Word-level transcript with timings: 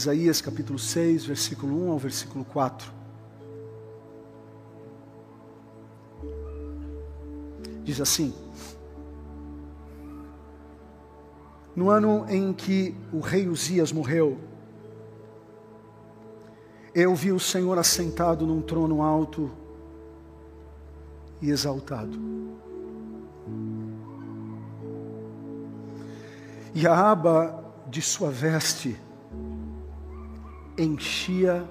Isaías 0.00 0.40
capítulo 0.40 0.78
6, 0.78 1.26
versículo 1.26 1.88
1 1.88 1.92
ao 1.92 1.98
versículo 1.98 2.42
4. 2.42 2.90
Diz 7.84 8.00
assim: 8.00 8.32
No 11.76 11.90
ano 11.90 12.24
em 12.30 12.50
que 12.54 12.96
o 13.12 13.20
rei 13.20 13.46
Uzias 13.46 13.92
morreu, 13.92 14.38
eu 16.94 17.14
vi 17.14 17.30
o 17.30 17.38
Senhor 17.38 17.78
assentado 17.78 18.46
num 18.46 18.62
trono 18.62 19.02
alto 19.02 19.50
e 21.42 21.50
exaltado. 21.50 22.18
E 26.74 26.86
a 26.86 27.10
aba 27.10 27.62
de 27.86 28.00
sua 28.00 28.30
veste 28.30 28.98
enchia 30.82 31.68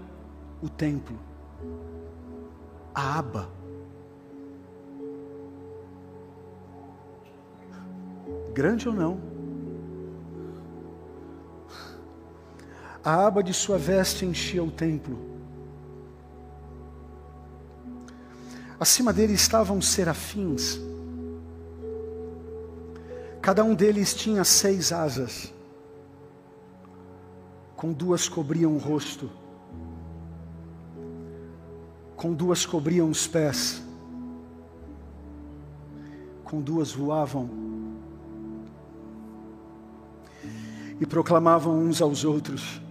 o 0.62 0.70
templo. 0.70 1.18
A 2.94 3.20
aba. 3.20 3.50
Grande 8.54 8.88
ou 8.88 8.94
não? 8.94 9.20
A 13.04 13.26
aba 13.26 13.42
de 13.42 13.54
sua 13.54 13.78
veste 13.78 14.26
enchia 14.26 14.64
o 14.64 14.70
templo. 14.70 15.18
Acima 18.80 19.12
dele 19.12 19.34
estavam 19.34 19.82
serafins. 19.82 20.80
Cada 23.42 23.64
um 23.64 23.74
deles 23.74 24.14
tinha 24.14 24.44
seis 24.44 24.92
asas 24.92 25.54
com 27.80 27.94
duas 27.94 28.28
cobriam 28.28 28.76
o 28.76 28.78
rosto, 28.78 29.32
com 32.14 32.34
duas 32.34 32.66
cobriam 32.66 33.10
os 33.10 33.26
pés, 33.26 33.82
com 36.44 36.60
duas 36.60 36.92
voavam 36.92 37.50
e 41.00 41.06
proclamavam 41.06 41.80
uns 41.80 42.02
aos 42.02 42.26
outros: 42.26 42.82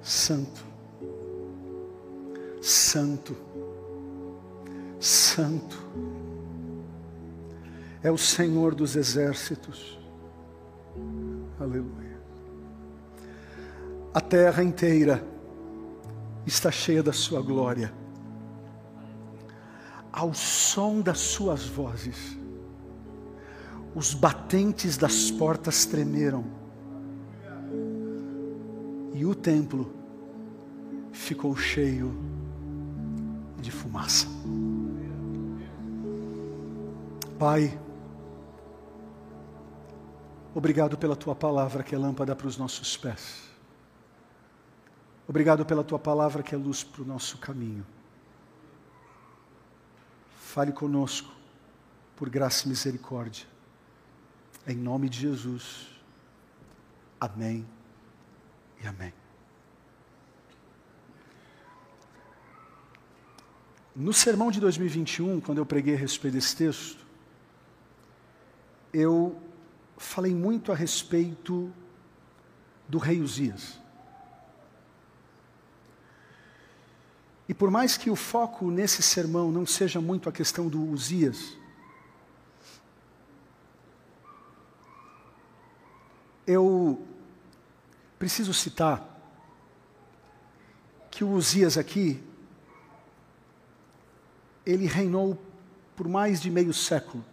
Santo, 0.00 0.64
Santo, 2.62 3.36
Santo 4.98 5.76
é 8.02 8.10
o 8.10 8.16
Senhor 8.16 8.74
dos 8.74 8.96
exércitos. 8.96 9.98
Aleluia. 11.60 12.03
A 14.14 14.20
terra 14.20 14.62
inteira 14.62 15.26
está 16.46 16.70
cheia 16.70 17.02
da 17.02 17.12
sua 17.12 17.42
glória. 17.42 17.92
Ao 20.12 20.32
som 20.32 21.00
das 21.00 21.18
suas 21.18 21.66
vozes, 21.66 22.38
os 23.92 24.14
batentes 24.14 24.96
das 24.96 25.32
portas 25.32 25.84
tremeram. 25.84 26.44
E 29.12 29.26
o 29.26 29.34
templo 29.34 29.92
ficou 31.10 31.56
cheio 31.56 32.16
de 33.58 33.72
fumaça. 33.72 34.28
Pai, 37.36 37.76
obrigado 40.54 40.96
pela 40.96 41.16
tua 41.16 41.34
palavra 41.34 41.82
que 41.82 41.96
é 41.96 41.98
lâmpada 41.98 42.36
para 42.36 42.46
os 42.46 42.56
nossos 42.56 42.96
pés 42.96 43.53
Obrigado 45.26 45.64
pela 45.64 45.82
tua 45.82 45.98
palavra 45.98 46.42
que 46.42 46.54
é 46.54 46.58
luz 46.58 46.84
para 46.84 47.02
o 47.02 47.04
nosso 47.04 47.38
caminho. 47.38 47.84
Fale 50.38 50.72
conosco, 50.72 51.32
por 52.14 52.28
graça 52.28 52.66
e 52.66 52.68
misericórdia. 52.68 53.46
Em 54.66 54.76
nome 54.76 55.08
de 55.08 55.20
Jesus. 55.20 55.88
Amém 57.20 57.66
e 58.82 58.86
amém. 58.86 59.12
No 63.96 64.12
sermão 64.12 64.50
de 64.50 64.60
2021, 64.60 65.40
quando 65.40 65.58
eu 65.58 65.66
preguei 65.66 65.94
a 65.94 65.98
respeito 65.98 66.34
desse 66.34 66.56
texto, 66.56 67.04
eu 68.92 69.40
falei 69.96 70.34
muito 70.34 70.70
a 70.70 70.74
respeito 70.74 71.72
do 72.88 72.98
rei 72.98 73.20
Uzias. 73.20 73.83
E 77.48 77.52
por 77.52 77.70
mais 77.70 77.96
que 77.96 78.10
o 78.10 78.16
foco 78.16 78.70
nesse 78.70 79.02
sermão 79.02 79.52
não 79.52 79.66
seja 79.66 80.00
muito 80.00 80.28
a 80.28 80.32
questão 80.32 80.68
do 80.68 80.82
Uzias, 80.82 81.56
eu 86.46 87.02
preciso 88.18 88.54
citar 88.54 89.10
que 91.10 91.22
o 91.22 91.30
Uzias 91.30 91.78
aqui, 91.78 92.20
ele 94.64 94.86
reinou 94.86 95.40
por 95.94 96.08
mais 96.08 96.40
de 96.40 96.50
meio 96.50 96.72
século. 96.72 97.24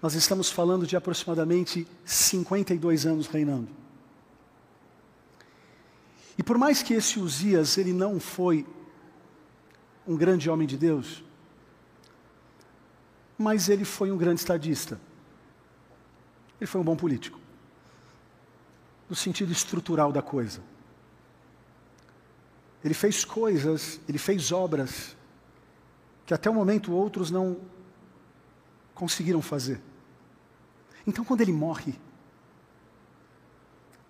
Nós 0.00 0.14
estamos 0.14 0.48
falando 0.50 0.86
de 0.86 0.96
aproximadamente 0.96 1.88
52 2.04 3.04
anos 3.04 3.26
reinando. 3.26 3.77
E 6.38 6.42
por 6.42 6.56
mais 6.56 6.82
que 6.82 6.94
esse 6.94 7.18
Uzias 7.18 7.76
ele 7.76 7.92
não 7.92 8.20
foi 8.20 8.64
um 10.06 10.16
grande 10.16 10.48
homem 10.48 10.66
de 10.66 10.78
Deus, 10.78 11.24
mas 13.36 13.68
ele 13.68 13.84
foi 13.84 14.12
um 14.12 14.16
grande 14.16 14.40
estadista. 14.40 15.00
Ele 16.60 16.66
foi 16.66 16.80
um 16.80 16.84
bom 16.84 16.96
político. 16.96 17.38
No 19.10 19.16
sentido 19.16 19.50
estrutural 19.50 20.12
da 20.12 20.22
coisa. 20.22 20.62
Ele 22.84 22.94
fez 22.94 23.24
coisas, 23.24 24.00
ele 24.08 24.18
fez 24.18 24.52
obras 24.52 25.16
que 26.24 26.34
até 26.34 26.48
o 26.48 26.54
momento 26.54 26.92
outros 26.92 27.30
não 27.30 27.56
conseguiram 28.94 29.42
fazer. 29.42 29.80
Então, 31.06 31.24
quando 31.24 31.40
ele 31.40 31.52
morre, 31.52 31.94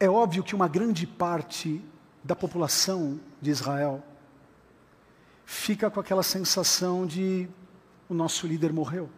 é 0.00 0.08
óbvio 0.08 0.42
que 0.42 0.54
uma 0.54 0.68
grande 0.68 1.06
parte 1.06 1.82
da 2.28 2.36
população 2.36 3.18
de 3.40 3.50
Israel 3.50 4.04
fica 5.46 5.90
com 5.90 5.98
aquela 5.98 6.22
sensação 6.22 7.06
de 7.06 7.48
o 8.06 8.12
nosso 8.12 8.46
líder 8.46 8.70
morreu. 8.70 9.08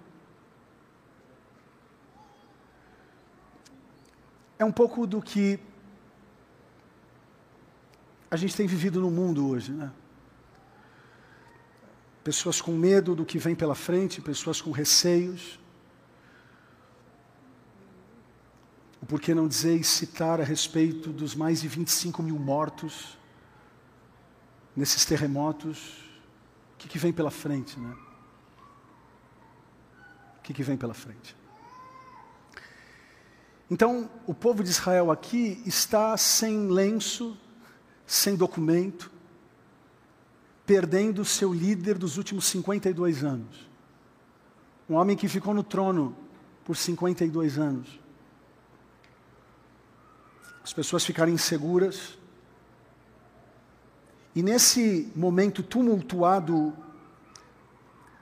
É 4.56 4.64
um 4.64 4.70
pouco 4.70 5.08
do 5.08 5.20
que 5.20 5.58
a 8.30 8.36
gente 8.36 8.54
tem 8.54 8.68
vivido 8.68 9.00
no 9.00 9.10
mundo 9.10 9.48
hoje, 9.48 9.72
né? 9.72 9.90
Pessoas 12.22 12.60
com 12.60 12.70
medo 12.70 13.16
do 13.16 13.26
que 13.26 13.38
vem 13.38 13.56
pela 13.56 13.74
frente, 13.74 14.20
pessoas 14.20 14.62
com 14.62 14.70
receios. 14.70 15.58
O 19.00 19.06
por 19.06 19.20
que 19.20 19.34
não 19.34 19.48
dizer 19.48 19.76
e 19.76 19.84
citar 19.84 20.40
a 20.40 20.44
respeito 20.44 21.10
dos 21.10 21.34
mais 21.34 21.62
de 21.62 21.68
25 21.68 22.22
mil 22.22 22.38
mortos 22.38 23.18
nesses 24.76 25.04
terremotos? 25.04 25.98
O 26.74 26.78
que, 26.78 26.88
que 26.88 26.98
vem 26.98 27.12
pela 27.12 27.30
frente, 27.30 27.78
né? 27.80 27.96
O 30.38 30.42
que, 30.42 30.52
que 30.52 30.62
vem 30.62 30.76
pela 30.76 30.94
frente? 30.94 31.34
Então, 33.70 34.10
o 34.26 34.34
povo 34.34 34.62
de 34.62 34.70
Israel 34.70 35.10
aqui 35.10 35.62
está 35.64 36.16
sem 36.16 36.68
lenço, 36.68 37.38
sem 38.06 38.36
documento, 38.36 39.10
perdendo 40.66 41.24
seu 41.24 41.52
líder 41.52 41.96
dos 41.96 42.18
últimos 42.18 42.46
52 42.46 43.24
anos. 43.24 43.70
Um 44.88 44.94
homem 44.94 45.16
que 45.16 45.28
ficou 45.28 45.54
no 45.54 45.62
trono 45.62 46.16
por 46.64 46.76
52 46.76 47.58
anos 47.58 48.00
as 50.70 50.72
pessoas 50.72 51.04
ficarem 51.04 51.34
inseguras. 51.34 52.16
E 54.36 54.40
nesse 54.40 55.10
momento 55.16 55.64
tumultuado, 55.64 56.72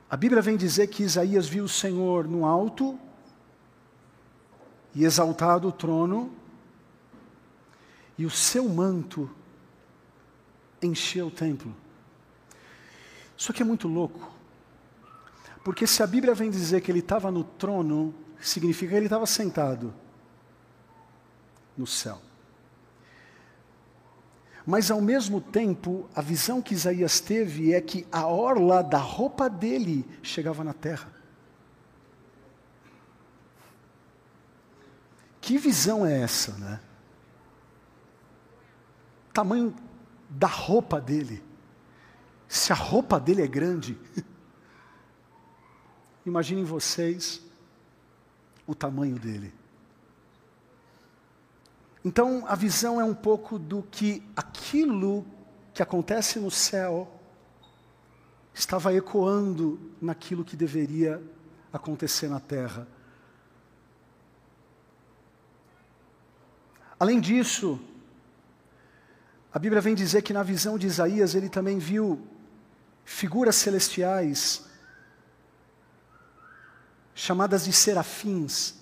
a 0.09 0.17
Bíblia 0.17 0.41
vem 0.41 0.57
dizer 0.57 0.87
que 0.87 1.03
Isaías 1.03 1.47
viu 1.47 1.65
o 1.65 1.69
Senhor 1.69 2.27
no 2.27 2.47
alto 2.47 2.99
e 4.95 5.05
exaltado 5.05 5.69
o 5.69 5.73
trono, 5.73 6.33
e 8.17 8.25
o 8.25 8.31
seu 8.31 8.67
manto 8.67 9.31
encheu 10.81 11.27
o 11.27 11.31
templo. 11.31 11.77
Isso 13.37 13.53
aqui 13.53 13.61
é 13.61 13.67
muito 13.67 13.87
louco, 13.87 14.27
porque 15.63 15.87
se 15.87 16.03
a 16.03 16.07
Bíblia 16.07 16.35
vem 16.35 16.51
dizer 16.51 16.81
que 16.81 16.91
ele 16.91 17.01
estava 17.01 17.31
no 17.31 17.45
trono, 17.45 18.15
significa 18.41 18.93
que 18.93 18.97
ele 18.97 19.05
estava 19.05 19.27
sentado 19.27 19.93
no 21.77 21.87
céu. 21.87 22.27
Mas 24.69 24.91
ao 24.91 25.01
mesmo 25.01 25.41
tempo, 25.41 26.07
a 26.15 26.21
visão 26.21 26.61
que 26.61 26.75
Isaías 26.75 27.21
teve 27.21 27.73
é 27.73 27.81
que 27.81 28.07
a 28.13 28.27
orla 28.27 28.83
da 28.83 28.99
roupa 28.99 29.49
dele 29.49 30.07
chegava 30.23 30.63
na 30.63 30.75
terra. 30.75 31.11
Que 35.41 35.57
visão 35.57 36.05
é 36.05 36.21
essa, 36.21 36.53
né? 36.59 36.81
Tamanho 39.33 39.75
da 40.29 40.49
roupa 40.49 41.01
dele. 41.01 41.43
Se 42.47 42.71
a 42.71 42.77
roupa 42.77 43.19
dele 43.19 43.41
é 43.41 43.47
grande, 43.47 43.99
imaginem 46.27 46.65
vocês 46.65 47.41
o 48.67 48.75
tamanho 48.75 49.19
dele. 49.19 49.58
Então, 52.05 52.45
a 52.47 52.55
visão 52.55 53.01
é 53.01 53.05
um 53.05 53.15
pouco 53.15 53.59
do 53.59 53.83
que 53.83 54.23
aquilo 54.37 55.27
que 55.75 55.83
acontece 55.83 56.39
no 56.39 56.51
céu 56.51 57.21
estava 58.55 58.95
ecoando 58.95 59.79
naquilo 60.01 60.45
que 60.45 60.57
deveria 60.57 61.23
acontecer 61.73 62.29
na 62.29 62.41
terra. 62.41 62.87
Além 66.99 67.21
disso, 67.21 67.81
a 69.53 69.59
Bíblia 69.59 69.81
vem 69.81 69.95
dizer 69.95 70.23
que 70.23 70.33
na 70.33 70.43
visão 70.43 70.77
de 70.77 70.87
Isaías 70.87 71.35
ele 71.35 71.49
também 71.49 71.79
viu 71.79 72.27
figuras 73.05 73.57
celestiais 73.57 74.67
chamadas 77.15 77.65
de 77.65 77.73
serafins, 77.73 78.75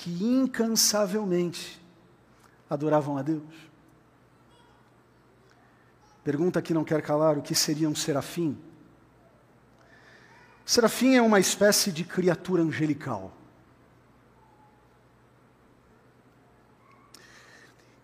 que 0.00 0.24
incansavelmente 0.24 1.78
adoravam 2.70 3.18
a 3.18 3.22
Deus. 3.22 3.52
Pergunta 6.24 6.62
que 6.62 6.72
não 6.72 6.84
quer 6.84 7.02
calar: 7.02 7.36
o 7.36 7.42
que 7.42 7.54
seria 7.54 7.86
um 7.86 7.94
serafim? 7.94 8.58
Serafim 10.64 11.16
é 11.16 11.20
uma 11.20 11.38
espécie 11.38 11.92
de 11.92 12.02
criatura 12.02 12.62
angelical. 12.62 13.30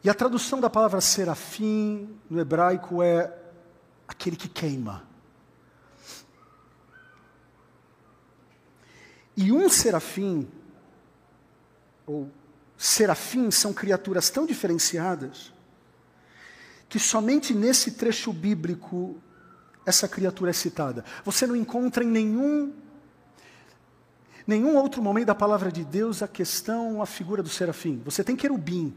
E 0.04 0.10
a 0.10 0.14
tradução 0.14 0.60
da 0.60 0.69
palavra 0.69 1.00
serafim 1.00 2.14
no 2.28 2.38
hebraico 2.38 3.02
é 3.02 3.34
aquele 4.06 4.37
que 4.37 4.50
queima. 4.50 5.02
E 9.34 9.50
um 9.50 9.66
serafim, 9.70 10.46
ou 12.06 12.31
serafins, 12.79 13.55
são 13.56 13.73
criaturas 13.73 14.31
tão 14.31 14.47
diferenciadas, 14.47 15.53
que 16.88 16.99
somente 16.99 17.53
nesse 17.53 17.93
trecho 17.93 18.32
bíblico 18.32 19.20
essa 19.85 20.08
criatura 20.08 20.50
é 20.50 20.55
citada. 20.55 21.05
Você 21.25 21.47
não 21.47 21.56
encontra 21.56 22.03
em 22.03 22.08
nenhum 22.08 22.73
nenhum 24.47 24.76
outro 24.76 25.03
momento 25.03 25.26
da 25.26 25.35
palavra 25.35 25.73
de 25.73 25.85
Deus 25.85 26.23
a 26.23 26.29
questão, 26.29 27.03
a 27.03 27.06
figura 27.06 27.43
do 27.43 27.49
serafim. 27.49 28.00
Você 28.05 28.23
tem 28.23 28.37
querubim, 28.37 28.97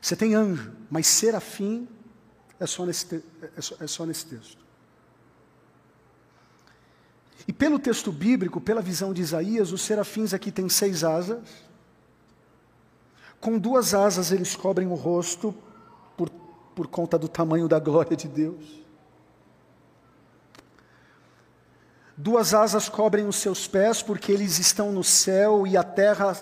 você 0.00 0.16
tem 0.16 0.34
anjo, 0.34 0.72
mas 0.90 1.06
serafim 1.06 1.88
é 2.58 2.66
só 2.66 2.84
nesse, 2.84 3.22
é 3.56 3.60
só, 3.60 3.76
é 3.80 3.86
só 3.86 4.04
nesse 4.04 4.26
texto. 4.26 4.66
E 7.46 7.52
pelo 7.52 7.78
texto 7.78 8.10
bíblico, 8.10 8.60
pela 8.60 8.82
visão 8.82 9.12
de 9.12 9.22
Isaías, 9.22 9.72
os 9.72 9.80
serafins 9.80 10.34
aqui 10.34 10.50
têm 10.50 10.68
seis 10.68 11.04
asas. 11.04 11.38
Com 13.40 13.58
duas 13.58 13.94
asas 13.94 14.32
eles 14.32 14.56
cobrem 14.56 14.88
o 14.88 14.94
rosto 14.94 15.54
por, 16.16 16.30
por 16.74 16.86
conta 16.86 17.18
do 17.18 17.28
tamanho 17.28 17.68
da 17.68 17.78
glória 17.78 18.16
de 18.16 18.28
Deus. 18.28 18.82
Duas 22.16 22.52
asas 22.52 22.88
cobrem 22.88 23.26
os 23.26 23.36
seus 23.36 23.68
pés 23.68 24.02
porque 24.02 24.32
eles 24.32 24.58
estão 24.58 24.90
no 24.90 25.04
céu 25.04 25.66
e 25.66 25.76
a 25.76 25.84
terra 25.84 26.36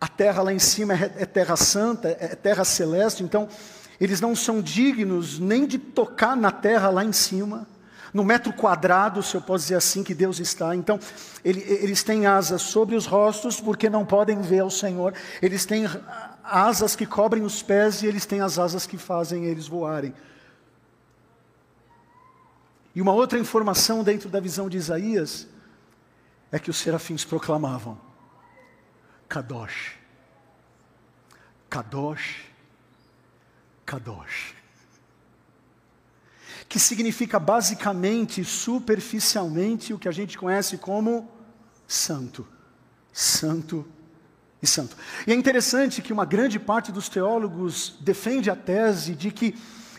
a 0.00 0.08
terra 0.08 0.42
lá 0.42 0.52
em 0.52 0.58
cima 0.58 0.94
é, 0.94 1.12
é 1.18 1.26
terra 1.26 1.56
santa, 1.56 2.08
é 2.08 2.34
terra 2.34 2.64
celeste, 2.64 3.22
então 3.22 3.48
eles 4.00 4.20
não 4.20 4.36
são 4.36 4.60
dignos 4.60 5.38
nem 5.38 5.66
de 5.66 5.78
tocar 5.78 6.36
na 6.36 6.50
terra 6.50 6.90
lá 6.90 7.04
em 7.04 7.12
cima, 7.12 7.66
no 8.16 8.24
metro 8.24 8.50
quadrado, 8.50 9.22
se 9.22 9.34
eu 9.34 9.42
posso 9.42 9.64
dizer 9.64 9.74
assim, 9.74 10.02
que 10.02 10.14
Deus 10.14 10.40
está. 10.40 10.74
Então, 10.74 10.98
ele, 11.44 11.60
eles 11.60 12.02
têm 12.02 12.24
asas 12.24 12.62
sobre 12.62 12.96
os 12.96 13.04
rostos, 13.04 13.60
porque 13.60 13.90
não 13.90 14.06
podem 14.06 14.40
ver 14.40 14.64
o 14.64 14.70
Senhor. 14.70 15.12
Eles 15.42 15.66
têm 15.66 15.84
asas 16.42 16.96
que 16.96 17.04
cobrem 17.04 17.42
os 17.42 17.62
pés 17.62 18.02
e 18.02 18.06
eles 18.06 18.24
têm 18.24 18.40
as 18.40 18.58
asas 18.58 18.86
que 18.86 18.96
fazem 18.96 19.44
eles 19.44 19.68
voarem. 19.68 20.14
E 22.94 23.02
uma 23.02 23.12
outra 23.12 23.38
informação 23.38 24.02
dentro 24.02 24.30
da 24.30 24.40
visão 24.40 24.66
de 24.66 24.78
Isaías 24.78 25.46
é 26.50 26.58
que 26.58 26.70
os 26.70 26.78
serafins 26.78 27.22
proclamavam: 27.22 28.00
Kadosh. 29.28 29.98
Kadosh. 31.68 32.46
Kadosh. 33.84 34.55
Que 36.68 36.78
significa 36.78 37.38
basicamente, 37.38 38.44
superficialmente, 38.44 39.94
o 39.94 39.98
que 39.98 40.08
a 40.08 40.12
gente 40.12 40.36
conhece 40.36 40.78
como 40.78 41.30
santo. 41.86 42.46
Santo 43.12 43.86
e 44.62 44.66
santo. 44.66 44.96
E 45.26 45.32
é 45.32 45.34
interessante 45.34 46.02
que 46.02 46.12
uma 46.12 46.24
grande 46.24 46.58
parte 46.58 46.90
dos 46.90 47.08
teólogos 47.08 47.96
defende 48.00 48.50
a 48.50 48.56
tese 48.56 49.14
de 49.14 49.30
que 49.30 49.54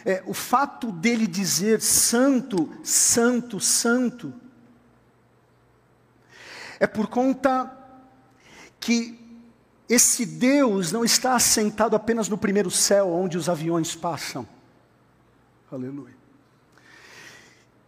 é, 0.06 0.24
o 0.26 0.34
fato 0.34 0.92
dele 0.92 1.28
dizer 1.28 1.82
santo, 1.82 2.74
santo, 2.84 3.60
santo, 3.60 4.34
é 6.80 6.88
por 6.88 7.08
conta 7.08 7.76
que 8.80 9.20
esse 9.90 10.26
Deus 10.26 10.92
não 10.92 11.04
está 11.04 11.36
assentado 11.36 11.96
apenas 11.96 12.28
no 12.30 12.38
primeiro 12.38 12.70
céu, 12.70 13.12
onde 13.12 13.38
os 13.38 13.50
aviões 13.50 13.96
passam. 13.96 14.48
Aleluia. 15.72 16.17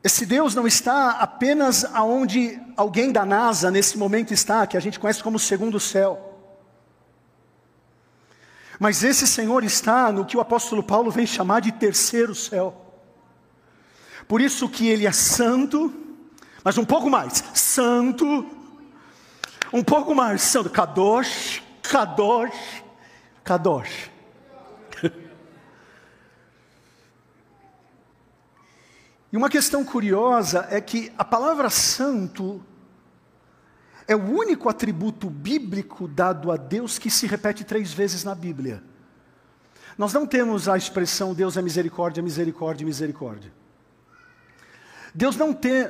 Esse 0.03 0.25
Deus 0.25 0.55
não 0.55 0.65
está 0.65 1.11
apenas 1.11 1.83
aonde 1.93 2.59
alguém 2.77 3.11
da 3.11 3.25
NASA 3.25 3.69
nesse 3.69 3.97
momento 3.97 4.33
está, 4.33 4.65
que 4.65 4.77
a 4.77 4.79
gente 4.79 4.99
conhece 4.99 5.21
como 5.21 5.37
segundo 5.37 5.79
céu. 5.79 6.25
Mas 8.79 9.03
esse 9.03 9.27
Senhor 9.27 9.61
está 9.63 10.09
no 10.09 10.25
que 10.25 10.37
o 10.37 10.39
apóstolo 10.39 10.81
Paulo 10.81 11.11
vem 11.11 11.25
chamar 11.25 11.59
de 11.59 11.73
terceiro 11.73 12.33
céu. 12.33 12.85
Por 14.25 14.39
isso 14.39 14.69
que 14.69 14.87
ele 14.87 15.05
é 15.05 15.11
santo, 15.11 15.93
mas 16.63 16.77
um 16.77 16.85
pouco 16.85 17.09
mais, 17.09 17.43
santo, 17.53 18.45
um 19.73 19.83
pouco 19.83 20.15
mais 20.15 20.41
santo, 20.41 20.69
Kadosh, 20.69 21.61
Kadosh, 21.81 22.83
Kadosh. 23.43 24.11
E 29.31 29.37
uma 29.37 29.49
questão 29.49 29.83
curiosa 29.85 30.67
é 30.69 30.81
que 30.81 31.11
a 31.17 31.23
palavra 31.23 31.69
santo 31.69 32.63
é 34.07 34.15
o 34.15 34.23
único 34.23 34.67
atributo 34.67 35.29
bíblico 35.29 36.07
dado 36.07 36.51
a 36.51 36.57
Deus 36.57 36.97
que 36.97 37.11
se 37.11 37.27
repete 37.27 37.63
três 37.63 37.93
vezes 37.93 38.23
na 38.23 38.33
Bíblia. 38.33 38.83
Nós 39.95 40.13
não 40.13 40.25
temos 40.25 40.67
a 40.67 40.75
expressão 40.77 41.33
Deus 41.33 41.57
é 41.57 41.61
misericórdia, 41.61 42.23
misericórdia, 42.23 42.85
misericórdia. 42.85 43.53
Deus 45.13 45.35
não 45.35 45.53
tem, 45.53 45.85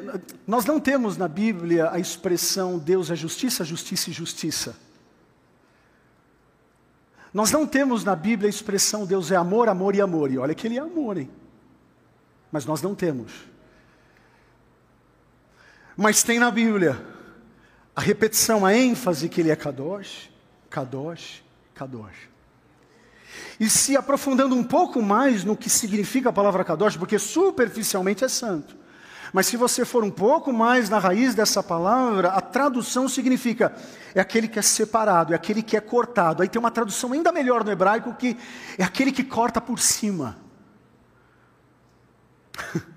nós 0.45 0.65
não 0.65 0.79
temos 0.79 1.15
na 1.15 1.27
Bíblia 1.27 1.89
a 1.91 1.99
expressão 1.99 2.77
Deus 2.77 3.09
é 3.09 3.15
justiça, 3.15 3.63
justiça 3.63 4.09
e 4.09 4.13
justiça. 4.13 4.75
Nós 7.33 7.51
não 7.51 7.65
temos 7.65 8.03
na 8.03 8.15
Bíblia 8.15 8.47
a 8.47 8.49
expressão 8.49 9.05
Deus 9.05 9.31
é 9.31 9.35
amor, 9.35 9.69
amor 9.69 9.95
e 9.95 10.01
amor. 10.01 10.31
E 10.31 10.37
olha 10.37 10.55
que 10.55 10.67
ele 10.67 10.77
é 10.77 10.81
amor, 10.81 11.17
hein? 11.17 11.29
Mas 12.51 12.65
nós 12.65 12.81
não 12.81 12.95
temos. 12.95 13.31
Mas 15.95 16.23
tem 16.23 16.39
na 16.39 16.49
Bíblia 16.49 16.99
a 17.95 18.01
repetição, 18.01 18.65
a 18.65 18.73
ênfase 18.73 19.27
que 19.27 19.41
ele 19.41 19.51
é 19.51 19.55
Kadosh, 19.55 20.29
Kadosh, 20.69 21.43
Kadosh. 21.75 22.29
E 23.59 23.69
se 23.69 23.97
aprofundando 23.97 24.55
um 24.55 24.63
pouco 24.63 25.01
mais 25.01 25.43
no 25.43 25.57
que 25.57 25.69
significa 25.69 26.29
a 26.29 26.33
palavra 26.33 26.63
Kadosh, 26.63 26.95
porque 26.95 27.19
superficialmente 27.19 28.23
é 28.23 28.29
santo. 28.29 28.77
Mas 29.33 29.47
se 29.47 29.57
você 29.57 29.85
for 29.85 30.03
um 30.03 30.09
pouco 30.09 30.51
mais 30.51 30.89
na 30.89 30.97
raiz 30.97 31.35
dessa 31.35 31.61
palavra, 31.61 32.29
a 32.29 32.41
tradução 32.41 33.07
significa 33.07 33.75
é 34.15 34.19
aquele 34.19 34.47
que 34.47 34.57
é 34.57 34.61
separado, 34.61 35.33
é 35.33 35.35
aquele 35.35 35.61
que 35.61 35.77
é 35.77 35.81
cortado. 35.81 36.41
Aí 36.41 36.49
tem 36.49 36.59
uma 36.59 36.71
tradução 36.71 37.13
ainda 37.13 37.31
melhor 37.31 37.63
no 37.63 37.71
hebraico 37.71 38.13
que 38.13 38.37
é 38.77 38.83
aquele 38.83 39.11
que 39.11 39.23
corta 39.23 39.61
por 39.61 39.79
cima. 39.79 40.37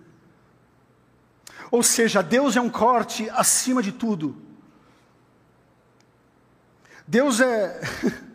Ou 1.70 1.82
seja, 1.82 2.22
Deus 2.22 2.56
é 2.56 2.60
um 2.60 2.68
corte 2.68 3.30
acima 3.30 3.82
de 3.82 3.92
tudo. 3.92 4.36
Deus 7.06 7.40
é 7.40 7.80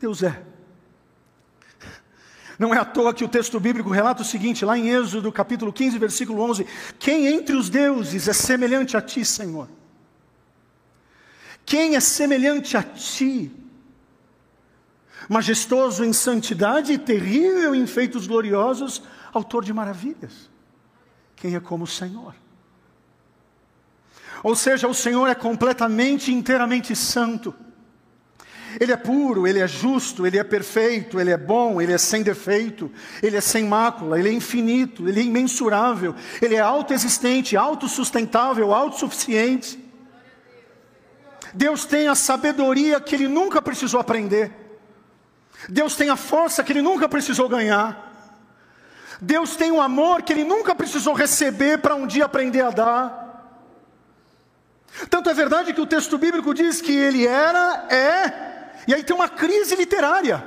Deus 0.00 0.22
é. 0.22 0.42
Não 2.58 2.74
é 2.74 2.78
à 2.78 2.84
toa 2.84 3.14
que 3.14 3.24
o 3.24 3.28
texto 3.28 3.58
bíblico 3.58 3.88
relata 3.88 4.20
o 4.20 4.24
seguinte, 4.24 4.66
lá 4.66 4.76
em 4.76 4.90
Êxodo 4.90 5.32
capítulo 5.32 5.72
15, 5.72 5.98
versículo 5.98 6.42
11: 6.42 6.66
Quem 6.98 7.26
entre 7.26 7.56
os 7.56 7.70
deuses 7.70 8.28
é 8.28 8.32
semelhante 8.32 8.96
a 8.96 9.00
ti, 9.00 9.24
Senhor? 9.24 9.68
Quem 11.64 11.96
é 11.96 12.00
semelhante 12.00 12.76
a 12.76 12.82
ti? 12.82 13.50
Majestoso 15.28 16.04
em 16.04 16.12
santidade 16.12 16.98
terrível 16.98 17.74
em 17.74 17.86
feitos 17.86 18.26
gloriosos, 18.26 19.02
autor 19.32 19.64
de 19.64 19.72
maravilhas. 19.72 20.50
Quem 21.36 21.54
é 21.54 21.60
como 21.60 21.84
o 21.84 21.86
Senhor? 21.86 22.34
Ou 24.42 24.54
seja, 24.54 24.88
o 24.88 24.94
Senhor 24.94 25.26
é 25.26 25.34
completamente, 25.34 26.32
inteiramente 26.32 26.94
santo. 26.96 27.54
Ele 28.78 28.92
é 28.92 28.96
puro, 28.96 29.46
ele 29.46 29.58
é 29.58 29.66
justo, 29.66 30.26
ele 30.26 30.38
é 30.38 30.44
perfeito, 30.44 31.18
ele 31.18 31.30
é 31.30 31.36
bom, 31.36 31.80
ele 31.80 31.92
é 31.92 31.98
sem 31.98 32.22
defeito, 32.22 32.90
ele 33.22 33.36
é 33.36 33.40
sem 33.40 33.64
mácula, 33.64 34.18
ele 34.18 34.28
é 34.28 34.32
infinito, 34.32 35.08
ele 35.08 35.20
é 35.20 35.24
imensurável, 35.24 36.14
ele 36.40 36.54
é 36.54 36.60
autoexistente, 36.60 37.56
autossustentável, 37.56 38.72
autossuficiente. 38.72 39.82
Deus 41.52 41.84
tem 41.84 42.06
a 42.06 42.14
sabedoria 42.14 43.00
que 43.00 43.14
ele 43.14 43.26
nunca 43.26 43.60
precisou 43.60 43.98
aprender. 43.98 44.52
Deus 45.68 45.96
tem 45.96 46.08
a 46.08 46.16
força 46.16 46.62
que 46.62 46.72
ele 46.72 46.82
nunca 46.82 47.08
precisou 47.08 47.48
ganhar. 47.48 48.09
Deus 49.20 49.56
tem 49.56 49.70
um 49.70 49.80
amor 49.80 50.22
que 50.22 50.32
ele 50.32 50.44
nunca 50.44 50.74
precisou 50.74 51.12
receber 51.12 51.78
para 51.78 51.94
um 51.94 52.06
dia 52.06 52.24
aprender 52.24 52.62
a 52.62 52.70
dar. 52.70 53.20
Tanto 55.08 55.30
é 55.30 55.34
verdade 55.34 55.72
que 55.72 55.80
o 55.80 55.86
texto 55.86 56.18
bíblico 56.18 56.54
diz 56.54 56.80
que 56.80 56.96
ele 56.96 57.26
era, 57.26 57.86
é 57.90 58.50
e 58.86 58.94
aí 58.94 59.04
tem 59.04 59.14
uma 59.14 59.28
crise 59.28 59.74
literária. 59.76 60.42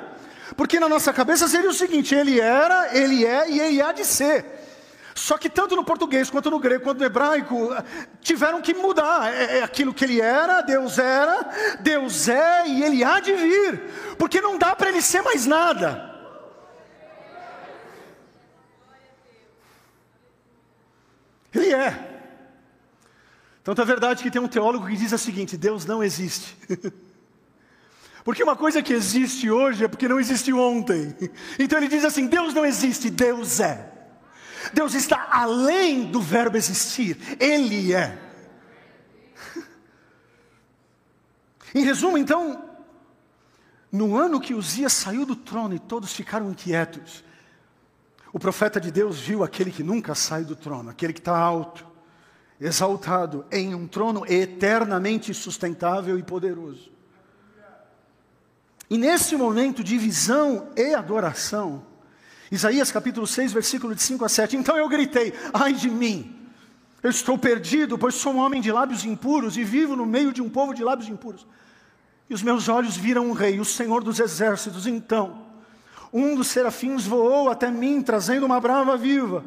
Porque 0.58 0.80
na 0.80 0.90
nossa 0.90 1.14
cabeça 1.14 1.48
seria 1.48 1.70
o 1.70 1.74
seguinte: 1.74 2.14
ele 2.14 2.40
era, 2.40 2.96
ele 2.96 3.26
é 3.26 3.50
e 3.50 3.60
ele 3.60 3.82
há 3.82 3.92
de 3.92 4.06
ser. 4.06 4.46
Só 5.16 5.38
que 5.38 5.48
tanto 5.48 5.76
no 5.76 5.84
português 5.84 6.30
quanto 6.30 6.50
no 6.50 6.60
grego 6.60 6.84
quanto 6.84 7.00
no 7.00 7.06
hebraico 7.06 7.70
tiveram 8.22 8.62
que 8.62 8.74
mudar. 8.74 9.32
É, 9.34 9.60
é 9.60 9.64
aquilo 9.64 9.94
que 9.94 10.04
ele 10.04 10.20
era, 10.20 10.62
Deus 10.62 10.98
era, 10.98 11.78
Deus 11.80 12.28
é 12.28 12.68
e 12.68 12.84
ele 12.84 13.04
há 13.04 13.20
de 13.20 13.34
vir. 13.34 13.82
Porque 14.18 14.42
não 14.42 14.58
dá 14.58 14.76
para 14.76 14.90
ele 14.90 15.02
ser 15.02 15.22
mais 15.22 15.46
nada. 15.46 16.13
Ele 21.54 21.74
é. 21.74 22.10
Tanto 23.64 23.82
é 23.82 23.86
verdade 23.86 24.24
que 24.24 24.32
tem 24.32 24.42
um 24.42 24.48
teólogo 24.48 24.88
que 24.88 24.96
diz 24.96 25.12
o 25.12 25.18
seguinte: 25.18 25.56
Deus 25.56 25.86
não 25.86 26.04
existe. 26.04 26.58
Porque 28.24 28.44
uma 28.44 28.56
coisa 28.56 28.82
que 28.82 28.94
existe 28.94 29.52
hoje 29.52 29.84
é 29.84 29.88
porque 29.88 30.08
não 30.08 30.18
existiu 30.18 30.58
ontem. 30.58 31.14
Então 31.60 31.78
ele 31.78 31.90
diz 31.90 32.06
assim: 32.06 32.26
Deus 32.26 32.54
não 32.54 32.66
existe, 32.66 33.10
Deus 33.10 33.60
é. 33.60 33.92
Deus 34.72 34.94
está 34.94 35.28
além 35.30 36.06
do 36.06 36.22
verbo 36.22 36.56
existir, 36.56 37.18
Ele 37.40 37.94
é. 37.94 38.18
Em 41.76 41.84
resumo, 41.84 42.18
então, 42.18 42.64
no 43.92 44.16
ano 44.16 44.40
que 44.40 44.54
Uzias 44.54 44.94
saiu 44.94 45.26
do 45.26 45.36
trono 45.36 45.76
e 45.76 45.80
todos 45.80 46.14
ficaram 46.14 46.52
inquietos, 46.52 47.26
o 48.34 48.40
profeta 48.40 48.82
de 48.82 48.92
Deus 48.92 49.20
viu 49.20 49.44
aquele 49.44 49.72
que 49.72 49.84
nunca 49.84 50.16
sai 50.16 50.44
do 50.44 50.56
trono, 50.56 50.90
aquele 50.90 51.14
que 51.14 51.20
está 51.20 51.38
alto, 51.38 51.86
exaltado, 52.60 53.46
em 53.52 53.76
um 53.76 53.88
trono 53.88 54.26
eternamente 54.28 55.32
sustentável 55.36 56.18
e 56.18 56.24
poderoso. 56.24 56.92
E 58.90 58.98
nesse 58.98 59.36
momento 59.36 59.84
de 59.84 60.00
visão 60.00 60.70
e 60.76 60.96
adoração, 60.96 61.86
Isaías 62.52 62.92
capítulo 62.92 63.28
6, 63.28 63.54
versículo 63.54 63.94
de 63.94 64.02
5 64.02 64.26
a 64.26 64.30
7. 64.30 64.58
Então 64.58 64.76
eu 64.78 64.90
gritei: 64.90 65.32
Ai 65.54 65.74
de 65.74 65.90
mim, 65.90 66.36
eu 67.04 67.12
estou 67.12 67.38
perdido, 67.38 68.00
pois 68.00 68.16
sou 68.16 68.34
um 68.34 68.40
homem 68.40 68.62
de 68.62 68.72
lábios 68.72 69.06
impuros 69.06 69.58
e 69.58 69.64
vivo 69.64 69.96
no 69.96 70.08
meio 70.08 70.34
de 70.34 70.42
um 70.42 70.50
povo 70.50 70.74
de 70.74 70.84
lábios 70.84 71.08
impuros. 71.08 71.46
E 72.28 72.34
os 72.34 72.42
meus 72.42 72.68
olhos 72.68 72.98
viram 72.98 73.28
um 73.28 73.34
rei, 73.34 73.60
o 73.60 73.66
Senhor 73.66 74.04
dos 74.04 74.20
exércitos. 74.20 74.88
Então, 74.88 75.43
um 76.14 76.36
dos 76.36 76.48
serafins 76.48 77.08
voou 77.08 77.50
até 77.50 77.72
mim, 77.72 78.02
trazendo 78.02 78.46
uma 78.46 78.60
brava 78.62 78.96
viva, 78.96 79.44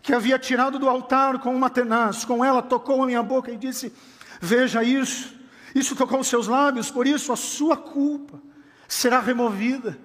que 0.00 0.14
havia 0.14 0.38
tirado 0.38 0.78
do 0.78 0.88
altar 0.88 1.40
com 1.40 1.54
uma 1.54 1.68
tenaz. 1.68 2.24
Com 2.24 2.44
ela 2.44 2.62
tocou 2.62 3.02
a 3.02 3.06
minha 3.06 3.22
boca 3.22 3.50
e 3.50 3.56
disse: 3.56 3.92
Veja 4.40 4.84
isso. 4.84 5.34
Isso 5.74 5.96
tocou 5.96 6.20
os 6.20 6.28
seus 6.28 6.46
lábios, 6.46 6.88
por 6.88 7.04
isso 7.04 7.32
a 7.32 7.36
sua 7.36 7.76
culpa 7.76 8.40
será 8.86 9.18
removida 9.18 9.98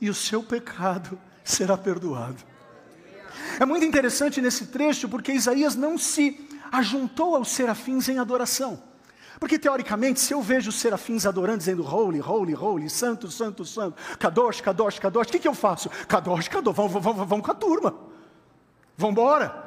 e 0.00 0.08
o 0.08 0.14
seu 0.14 0.42
pecado 0.42 1.20
será 1.44 1.76
perdoado. 1.76 2.42
É 3.58 3.66
muito 3.66 3.84
interessante 3.84 4.40
nesse 4.40 4.68
trecho 4.68 5.10
porque 5.10 5.32
Isaías 5.32 5.76
não 5.76 5.98
se 5.98 6.48
ajuntou 6.72 7.36
aos 7.36 7.50
serafins 7.50 8.08
em 8.08 8.18
adoração. 8.18 8.82
Porque 9.40 9.58
teoricamente, 9.58 10.20
se 10.20 10.34
eu 10.34 10.42
vejo 10.42 10.68
os 10.68 10.78
serafins 10.78 11.24
adorando, 11.24 11.58
dizendo 11.58 11.82
holy, 11.82 12.20
holy, 12.20 12.54
holy, 12.54 12.90
santo, 12.90 13.30
santo, 13.30 13.64
santo, 13.64 13.96
kadosh, 14.18 14.60
kadosh, 14.60 14.98
kadosh, 14.98 15.28
o 15.28 15.32
que, 15.32 15.38
que 15.38 15.48
eu 15.48 15.54
faço? 15.54 15.88
Kadosh, 16.06 16.46
kadosh, 16.46 16.76
vamos, 16.76 17.46
com 17.46 17.50
a 17.50 17.54
turma. 17.54 17.94
Vamos 18.98 19.12
embora. 19.12 19.66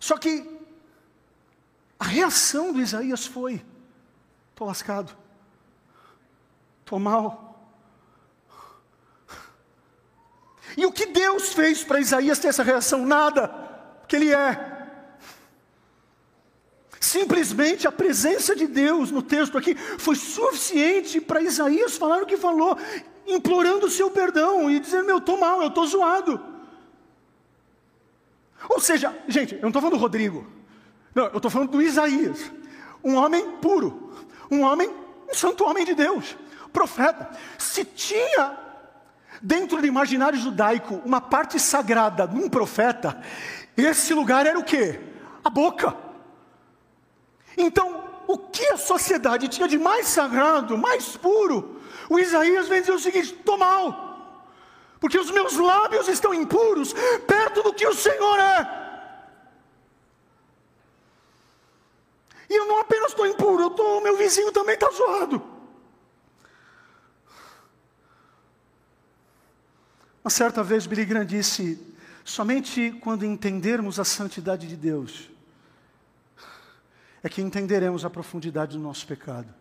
Só 0.00 0.18
que 0.18 0.58
a 2.00 2.04
reação 2.04 2.72
do 2.72 2.80
Isaías 2.80 3.24
foi: 3.24 3.64
estou 4.50 4.66
lascado, 4.66 5.16
estou 6.80 6.98
mal. 6.98 7.46
E 10.76 10.84
o 10.84 10.90
que 10.90 11.06
Deus 11.06 11.52
fez 11.52 11.84
para 11.84 12.00
Isaías 12.00 12.40
ter 12.40 12.48
essa 12.48 12.64
reação? 12.64 13.06
Nada, 13.06 13.46
porque 14.00 14.16
ele 14.16 14.34
é. 14.34 14.67
Simplesmente 17.00 17.86
a 17.86 17.92
presença 17.92 18.56
de 18.56 18.66
Deus 18.66 19.10
no 19.10 19.22
texto 19.22 19.56
aqui 19.56 19.74
foi 19.74 20.16
suficiente 20.16 21.20
para 21.20 21.42
Isaías 21.42 21.96
falar 21.96 22.22
o 22.22 22.26
que 22.26 22.36
falou, 22.36 22.76
implorando 23.26 23.86
o 23.86 23.90
seu 23.90 24.10
perdão 24.10 24.70
e 24.70 24.80
dizendo: 24.80 25.06
Meu, 25.06 25.18
estou 25.18 25.38
mal, 25.38 25.62
eu 25.62 25.68
estou 25.68 25.86
zoado. 25.86 26.40
Ou 28.68 28.80
seja, 28.80 29.16
gente, 29.28 29.54
eu 29.54 29.62
não 29.62 29.68
estou 29.68 29.80
falando 29.80 29.96
do 29.96 30.00
Rodrigo, 30.00 30.44
não, 31.14 31.26
eu 31.26 31.36
estou 31.36 31.50
falando 31.50 31.70
do 31.70 31.82
Isaías, 31.82 32.50
um 33.02 33.14
homem 33.14 33.52
puro, 33.52 34.12
um 34.50 34.62
homem, 34.62 34.90
um 35.30 35.34
santo 35.34 35.64
homem 35.64 35.84
de 35.84 35.94
Deus, 35.94 36.36
profeta. 36.72 37.30
Se 37.56 37.84
tinha 37.84 38.58
dentro 39.40 39.80
do 39.80 39.86
imaginário 39.86 40.38
judaico 40.38 41.00
uma 41.04 41.20
parte 41.20 41.60
sagrada 41.60 42.26
num 42.26 42.48
profeta, 42.48 43.22
esse 43.76 44.12
lugar 44.12 44.46
era 44.46 44.58
o 44.58 44.64
que? 44.64 44.98
A 45.44 45.48
boca. 45.48 46.07
Então, 47.58 48.08
o 48.28 48.38
que 48.38 48.64
a 48.66 48.76
sociedade 48.76 49.48
tinha 49.48 49.66
de 49.66 49.76
mais 49.76 50.06
sagrado, 50.06 50.78
mais 50.78 51.16
puro? 51.16 51.80
O 52.08 52.18
Isaías 52.18 52.68
vem 52.68 52.80
dizer 52.80 52.92
o 52.92 52.98
seguinte: 53.00 53.34
estou 53.34 53.58
mal, 53.58 54.46
porque 55.00 55.18
os 55.18 55.30
meus 55.32 55.56
lábios 55.56 56.06
estão 56.08 56.32
impuros 56.32 56.94
perto 57.26 57.62
do 57.64 57.74
que 57.74 57.86
o 57.86 57.94
Senhor 57.94 58.38
é. 58.38 58.78
E 62.48 62.54
eu 62.54 62.66
não 62.66 62.78
apenas 62.78 63.10
estou 63.10 63.26
impuro, 63.26 63.64
eu 63.64 63.70
tô, 63.70 64.00
meu 64.00 64.16
vizinho 64.16 64.52
também 64.52 64.74
está 64.74 64.88
zoado. 64.90 65.42
Uma 70.22 70.30
certa 70.30 70.62
vez 70.62 70.86
Billy 70.86 71.04
Graham 71.04 71.26
disse: 71.26 71.84
somente 72.24 72.92
quando 73.00 73.24
entendermos 73.24 73.98
a 73.98 74.04
santidade 74.04 74.68
de 74.68 74.76
Deus, 74.76 75.28
é 77.22 77.28
que 77.28 77.42
entenderemos 77.42 78.04
a 78.04 78.10
profundidade 78.10 78.76
do 78.76 78.82
nosso 78.82 79.06
pecado. 79.06 79.52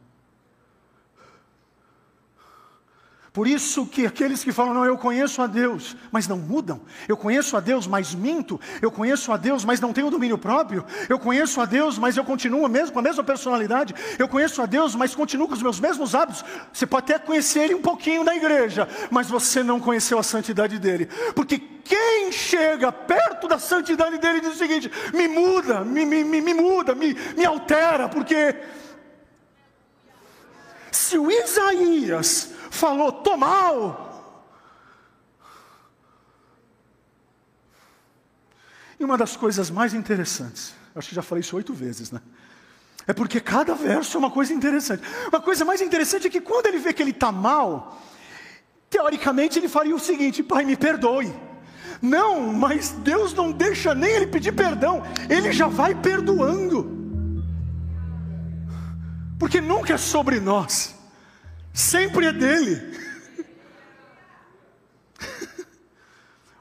Por 3.38 3.46
isso 3.46 3.86
que 3.86 4.03
aqueles 4.03 4.44
que 4.44 4.51
falam, 4.51 4.74
não, 4.74 4.84
eu 4.84 4.98
conheço 4.98 5.44
a 5.44 5.46
Deus, 5.46 5.96
mas 6.12 6.27
não 6.27 6.38
mudam. 6.38 6.82
Eu 7.08 7.15
conheço 7.15 7.56
a 7.56 7.60
Deus, 7.60 7.86
mas 7.86 8.15
minto. 8.15 8.60
Eu 8.82 8.89
conheço 8.89 9.32
a 9.32 9.38
Deus, 9.38 9.63
mas 9.63 9.79
não 9.79 9.94
tenho 9.94 10.10
domínio 10.10 10.39
próprio. 10.39 10.84
Eu 11.08 11.20
conheço 11.20 11.62
a 11.62 11.65
Deus, 11.65 12.00
mas 12.00 12.17
eu 12.17 12.24
continuo 12.24 12.67
mesmo 12.67 12.94
com 12.94 12.98
a 12.98 13.03
mesma 13.03 13.24
personalidade. 13.24 13.94
Eu 14.17 14.27
conheço 14.27 14.60
a 14.60 14.65
Deus, 14.65 14.96
mas 14.96 15.13
continuo 15.13 15.48
com 15.48 15.53
os 15.53 15.62
meus 15.62 15.79
mesmos 15.79 16.15
hábitos. 16.15 16.44
Você 16.74 16.88
pode 16.88 17.13
até 17.13 17.24
conhecer 17.24 17.65
Ele 17.65 17.75
um 17.75 17.82
pouquinho 17.84 18.24
na 18.24 18.36
igreja, 18.36 18.89
mas 19.12 19.29
você 19.29 19.62
não 19.62 19.79
conheceu 19.79 20.17
a 20.17 20.24
santidade 20.24 20.79
dEle. 20.79 21.08
Porque 21.36 21.60
quem 21.60 22.32
chega 22.32 22.91
perto 22.91 23.48
da 23.48 23.60
santidade 23.60 24.17
dEle 24.17 24.41
diz 24.41 24.56
o 24.56 24.58
seguinte, 24.58 24.91
me 25.13 25.27
muda, 25.27 25.82
me, 25.82 26.08
me, 26.08 26.24
me, 26.24 26.41
me 26.41 26.56
muda, 26.56 26.96
me, 26.96 27.15
me 27.38 27.46
altera, 27.46 28.10
porque... 28.10 28.56
Se 31.08 31.18
o 31.18 31.32
Isaías 31.32 32.50
falou, 32.70 33.14
tô 33.14 33.38
mal. 33.38 34.04
E 39.00 39.06
uma 39.06 39.18
das 39.18 39.38
coisas 39.38 39.70
mais 39.70 39.94
interessantes, 39.94 40.74
acho 40.94 41.08
que 41.08 41.16
já 41.16 41.22
falei 41.22 41.40
isso 41.40 41.56
oito 41.56 41.74
vezes, 41.74 42.12
né? 42.12 42.20
É 43.06 43.14
porque 43.14 43.40
cada 43.40 43.74
verso 43.74 44.18
é 44.18 44.20
uma 44.20 44.30
coisa 44.30 44.52
interessante. 44.52 45.02
Uma 45.30 45.40
coisa 45.40 45.64
mais 45.64 45.80
interessante 45.80 46.28
é 46.28 46.30
que 46.30 46.42
quando 46.42 46.66
ele 46.66 46.78
vê 46.80 46.92
que 46.92 47.02
ele 47.02 47.12
está 47.12 47.32
mal, 47.32 48.02
teoricamente 48.90 49.58
ele 49.58 49.70
faria 49.70 49.96
o 49.96 50.00
seguinte: 50.00 50.44
Pai, 50.44 50.66
me 50.66 50.76
perdoe. 50.76 51.34
Não, 52.02 52.52
mas 52.52 52.90
Deus 52.90 53.34
não 53.34 53.50
deixa 53.50 53.96
nem 53.96 54.12
ele 54.12 54.28
pedir 54.28 54.52
perdão, 54.52 55.04
ele 55.30 55.54
já 55.54 55.68
vai 55.68 55.96
perdoando. 55.96 56.98
Porque 59.40 59.62
nunca 59.62 59.94
é 59.94 59.98
sobre 59.98 60.42
nós, 60.42 60.97
sempre 61.77 62.25
é 62.25 62.34
dele. 62.34 62.98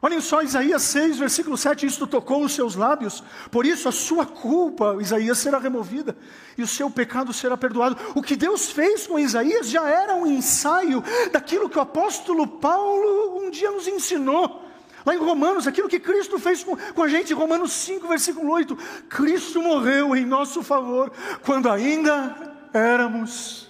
Olhem 0.03 0.21
só, 0.21 0.43
Isaías 0.43 0.83
6, 0.83 1.19
versículo 1.19 1.57
7, 1.57 1.87
isto 1.87 2.07
tocou 2.07 2.45
os 2.45 2.53
seus 2.53 2.77
lábios, 2.77 3.25
por 3.51 3.65
isso 3.65 3.89
a 3.89 3.93
sua 3.93 4.27
culpa, 4.27 4.99
Isaías, 5.01 5.39
será 5.39 5.59
removida, 5.59 6.15
e 6.59 6.63
o 6.63 6.67
seu 6.67 6.91
pecado 6.91 7.33
será 7.33 7.57
perdoado. 7.57 7.97
O 8.15 8.23
que 8.23 8.37
Deus 8.37 8.71
fez 8.71 9.07
com 9.07 9.19
Isaías 9.19 9.71
já 9.71 9.89
era 9.89 10.15
um 10.15 10.27
ensaio 10.27 11.03
daquilo 11.33 11.71
que 11.71 11.79
o 11.79 11.83
apóstolo 11.83 12.47
Paulo 12.47 13.39
um 13.39 13.51
dia 13.51 13.71
nos 13.71 13.89
ensinou. 13.89 14.65
Lá 15.05 15.15
em 15.15 15.19
Romanos, 15.19 15.67
aquilo 15.67 15.89
que 15.89 16.01
Cristo 16.01 16.39
fez 16.39 16.63
com, 16.63 16.77
com 16.77 17.03
a 17.03 17.09
gente, 17.09 17.33
Romanos 17.33 17.73
5, 17.73 18.07
versículo 18.07 18.51
8: 18.51 18.77
Cristo 19.09 19.63
morreu 19.63 20.15
em 20.15 20.27
nosso 20.27 20.63
favor, 20.63 21.11
quando 21.43 21.71
ainda 21.71 22.55
éramos 22.75 23.66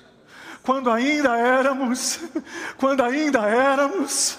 quando 0.66 0.90
ainda 0.90 1.38
éramos, 1.38 2.18
quando 2.76 3.00
ainda 3.04 3.46
éramos, 3.46 4.36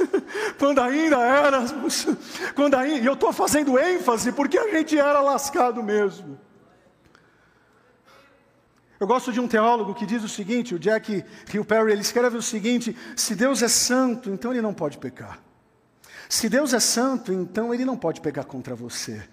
quando 0.60 0.82
ainda 0.82 1.18
éramos, 1.20 2.06
quando 2.54 2.76
ainda, 2.76 3.00
e 3.00 3.06
eu 3.06 3.14
estou 3.14 3.32
fazendo 3.32 3.80
ênfase 3.80 4.34
porque 4.34 4.58
a 4.58 4.70
gente 4.70 5.00
era 5.00 5.22
lascado 5.22 5.82
mesmo. 5.82 6.38
Eu 9.00 9.08
gosto 9.08 9.32
de 9.32 9.40
um 9.40 9.48
teólogo 9.48 9.96
que 9.96 10.06
diz 10.06 10.22
o 10.22 10.28
seguinte, 10.28 10.76
o 10.76 10.80
Jack 10.80 11.24
Hill 11.54 11.64
Perry, 11.64 11.94
ele 11.94 12.02
escreve 12.02 12.36
o 12.36 12.42
seguinte: 12.42 12.98
se 13.16 13.34
Deus 13.34 13.62
é 13.62 13.70
santo, 13.70 14.30
então 14.30 14.52
ele 14.52 14.62
não 14.62 14.74
pode 14.74 14.98
pecar. 14.98 15.42
Se 16.28 16.50
Deus 16.50 16.74
é 16.74 16.80
santo, 16.82 17.32
então 17.32 17.74
ele 17.74 17.86
não 17.86 17.96
pode 17.96 18.20
pecar 18.20 18.46
contra 18.46 18.76
você. 18.76 19.24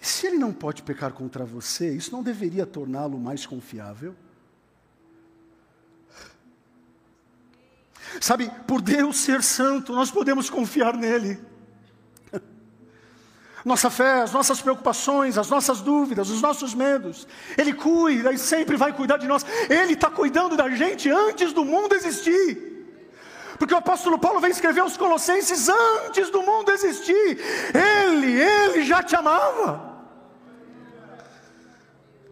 E 0.00 0.06
se 0.06 0.28
ele 0.28 0.38
não 0.38 0.52
pode 0.52 0.84
pecar 0.84 1.12
contra 1.12 1.44
você, 1.44 1.90
isso 1.90 2.12
não 2.12 2.22
deveria 2.22 2.64
torná-lo 2.64 3.18
mais 3.18 3.44
confiável? 3.44 4.14
Sabe, 8.20 8.50
por 8.66 8.80
Deus 8.80 9.18
ser 9.18 9.42
santo, 9.42 9.92
nós 9.92 10.10
podemos 10.10 10.50
confiar 10.50 10.94
nele. 10.94 11.40
Nossa 13.64 13.90
fé, 13.90 14.22
as 14.22 14.32
nossas 14.32 14.60
preocupações, 14.60 15.36
as 15.36 15.50
nossas 15.50 15.80
dúvidas, 15.80 16.30
os 16.30 16.40
nossos 16.40 16.74
medos, 16.74 17.26
Ele 17.56 17.72
cuida 17.72 18.32
e 18.32 18.38
sempre 18.38 18.76
vai 18.76 18.92
cuidar 18.92 19.18
de 19.18 19.26
nós. 19.26 19.44
Ele 19.68 19.92
está 19.92 20.10
cuidando 20.10 20.56
da 20.56 20.68
gente 20.70 21.10
antes 21.10 21.52
do 21.52 21.64
mundo 21.64 21.94
existir. 21.94 22.68
Porque 23.58 23.74
o 23.74 23.78
apóstolo 23.78 24.18
Paulo 24.18 24.40
vem 24.40 24.52
escrever 24.52 24.80
aos 24.80 24.96
Colossenses 24.96 25.68
antes 25.68 26.30
do 26.30 26.42
mundo 26.42 26.70
existir. 26.70 27.38
Ele, 27.74 28.40
ele 28.40 28.84
já 28.84 29.02
te 29.02 29.16
amava. 29.16 29.87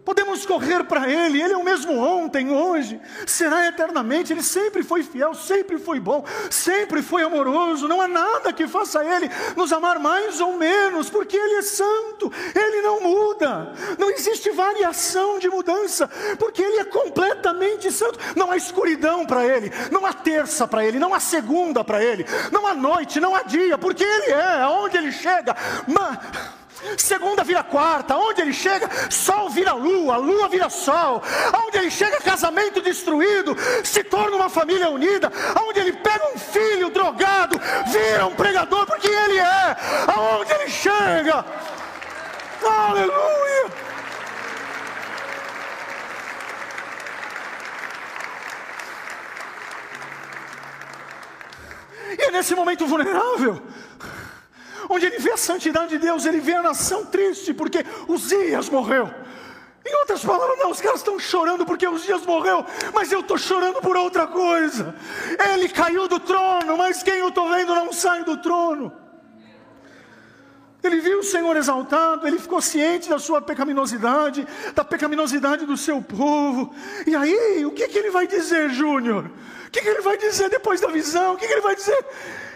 Podemos 0.07 0.47
correr 0.47 0.85
para 0.85 1.11
Ele, 1.11 1.43
Ele 1.43 1.53
é 1.53 1.57
o 1.57 1.65
mesmo 1.65 1.99
ontem, 1.99 2.49
hoje, 2.49 3.01
será 3.27 3.67
eternamente. 3.67 4.33
Ele 4.33 4.41
sempre 4.41 4.85
foi 4.85 5.03
fiel, 5.03 5.35
sempre 5.35 5.79
foi 5.79 5.99
bom, 5.99 6.25
sempre 6.49 7.03
foi 7.03 7.25
amoroso. 7.25 7.89
Não 7.89 8.01
há 8.01 8.07
nada 8.07 8.53
que 8.53 8.69
faça 8.69 9.05
Ele 9.05 9.29
nos 9.57 9.73
amar 9.73 9.99
mais 9.99 10.41
ou 10.41 10.53
menos, 10.53 11.11
porque 11.11 11.37
Ele 11.37 11.57
é 11.57 11.63
santo, 11.63 12.33
Ele 12.55 12.83
não 12.83 13.01
muda. 13.01 13.73
Não 13.99 14.09
existe 14.09 14.49
variação 14.51 15.41
de 15.41 15.49
mudança, 15.49 16.09
porque 16.39 16.63
Ele 16.63 16.79
é 16.79 16.85
completamente 16.85 17.91
santo. 17.91 18.17
Não 18.37 18.53
há 18.53 18.57
escuridão 18.57 19.27
para 19.27 19.45
Ele, 19.45 19.73
não 19.91 20.07
há 20.07 20.13
terça 20.13 20.69
para 20.69 20.85
Ele, 20.85 21.01
não 21.01 21.15
há 21.15 21.19
segunda 21.19 21.83
para 21.83 22.01
Ele, 22.01 22.25
não 22.53 22.65
há 22.65 22.75
noite, 22.75 23.19
não 23.19 23.35
há 23.35 23.43
dia, 23.43 23.77
porque 23.77 24.05
Ele 24.05 24.31
é, 24.31 24.61
aonde 24.61 24.99
Ele 24.99 25.11
chega. 25.11 25.57
Mas 25.89 26.17
Segunda 26.99 27.43
vira 27.45 27.63
quarta, 27.63 28.17
onde 28.17 28.43
ele 28.43 28.53
chega, 28.53 28.89
sol 29.11 29.51
vira 29.51 29.73
lua, 29.73 30.17
lua 30.17 30.49
vira 30.49 30.69
sol. 30.69 31.23
Aonde 31.53 31.79
ele 31.79 31.91
chega, 31.91 32.21
casamento 32.21 32.81
destruído, 32.81 33.57
se 33.85 34.03
torna 34.05 34.37
uma 34.37 34.49
família 34.49 34.89
unida. 34.91 35.31
Aonde 35.55 35.81
ele 35.81 35.93
pega 35.93 36.33
um 36.35 36.39
filho 36.39 36.91
drogado, 36.91 37.61
vira 37.87 38.27
um 38.27 38.35
pregador, 38.35 38.87
porque 38.87 39.09
ele 39.09 39.39
é. 39.39 39.77
Aonde 40.07 40.53
ele 40.53 40.71
chega, 40.71 41.45
aleluia. 42.65 43.87
E 52.19 52.23
é 52.23 52.31
nesse 52.31 52.55
momento 52.55 52.87
vulnerável 52.87 53.63
onde 54.89 55.07
ele 55.07 55.19
vê 55.19 55.33
a 55.33 55.37
santidade 55.37 55.91
de 55.91 55.99
Deus, 55.99 56.25
ele 56.27 56.41
vê 56.41 56.55
a 56.55 56.63
nação 56.63 57.05
triste 57.05 57.53
porque 57.53 57.85
Uzias 58.09 58.69
morreu. 58.69 59.11
Em 59.85 59.95
outras 60.01 60.25
palavras, 60.25 60.59
não, 60.59 60.71
os 60.71 60.81
caras 60.81 60.99
estão 60.99 61.17
chorando 61.19 61.65
porque 61.65 61.87
Uzias 61.87 62.27
morreu, 62.27 62.65
mas 62.93 63.13
eu 63.13 63.21
estou 63.21 63.39
chorando 63.39 63.81
por 63.81 63.97
outra 63.97 64.27
coisa. 64.27 64.95
Ele 65.53 65.69
caiu 65.69 66.09
do 66.09 66.19
trono, 66.19 66.77
mas 66.77 67.05
quem 67.05 67.19
eu 67.19 67.29
estou 67.29 67.49
vendo 67.49 67.73
não 67.75 67.93
sai 67.93 68.25
do 68.25 68.37
trono. 68.37 69.06
Ele 70.87 71.01
viu 71.01 71.21
o 71.21 71.25
Senhor 71.25 71.57
exaltado, 71.57 72.27
ele 72.27 72.39
ficou 72.39 72.61
ciente 72.61 73.09
da 73.09 73.19
sua 73.19 73.41
pecaminosidade, 73.41 74.47
da 74.75 74.85
pecaminosidade 74.85 75.67
do 75.67 75.77
seu 75.77 76.01
povo. 76.01 76.75
E 77.07 77.15
aí, 77.15 77.65
o 77.67 77.71
que, 77.71 77.89
que 77.89 77.99
ele 77.99 78.11
vai 78.11 78.27
dizer, 78.27 78.71
Júnior? 78.71 79.31
O 79.67 79.71
que, 79.71 79.83
que 79.83 79.89
ele 79.89 80.01
vai 80.01 80.17
dizer 80.17 80.49
depois 80.49 80.81
da 80.81 80.89
visão? 80.89 81.35
O 81.35 81.37
que, 81.37 81.47
que 81.47 81.53
ele 81.53 81.61
vai 81.61 81.75
dizer? 81.75 82.05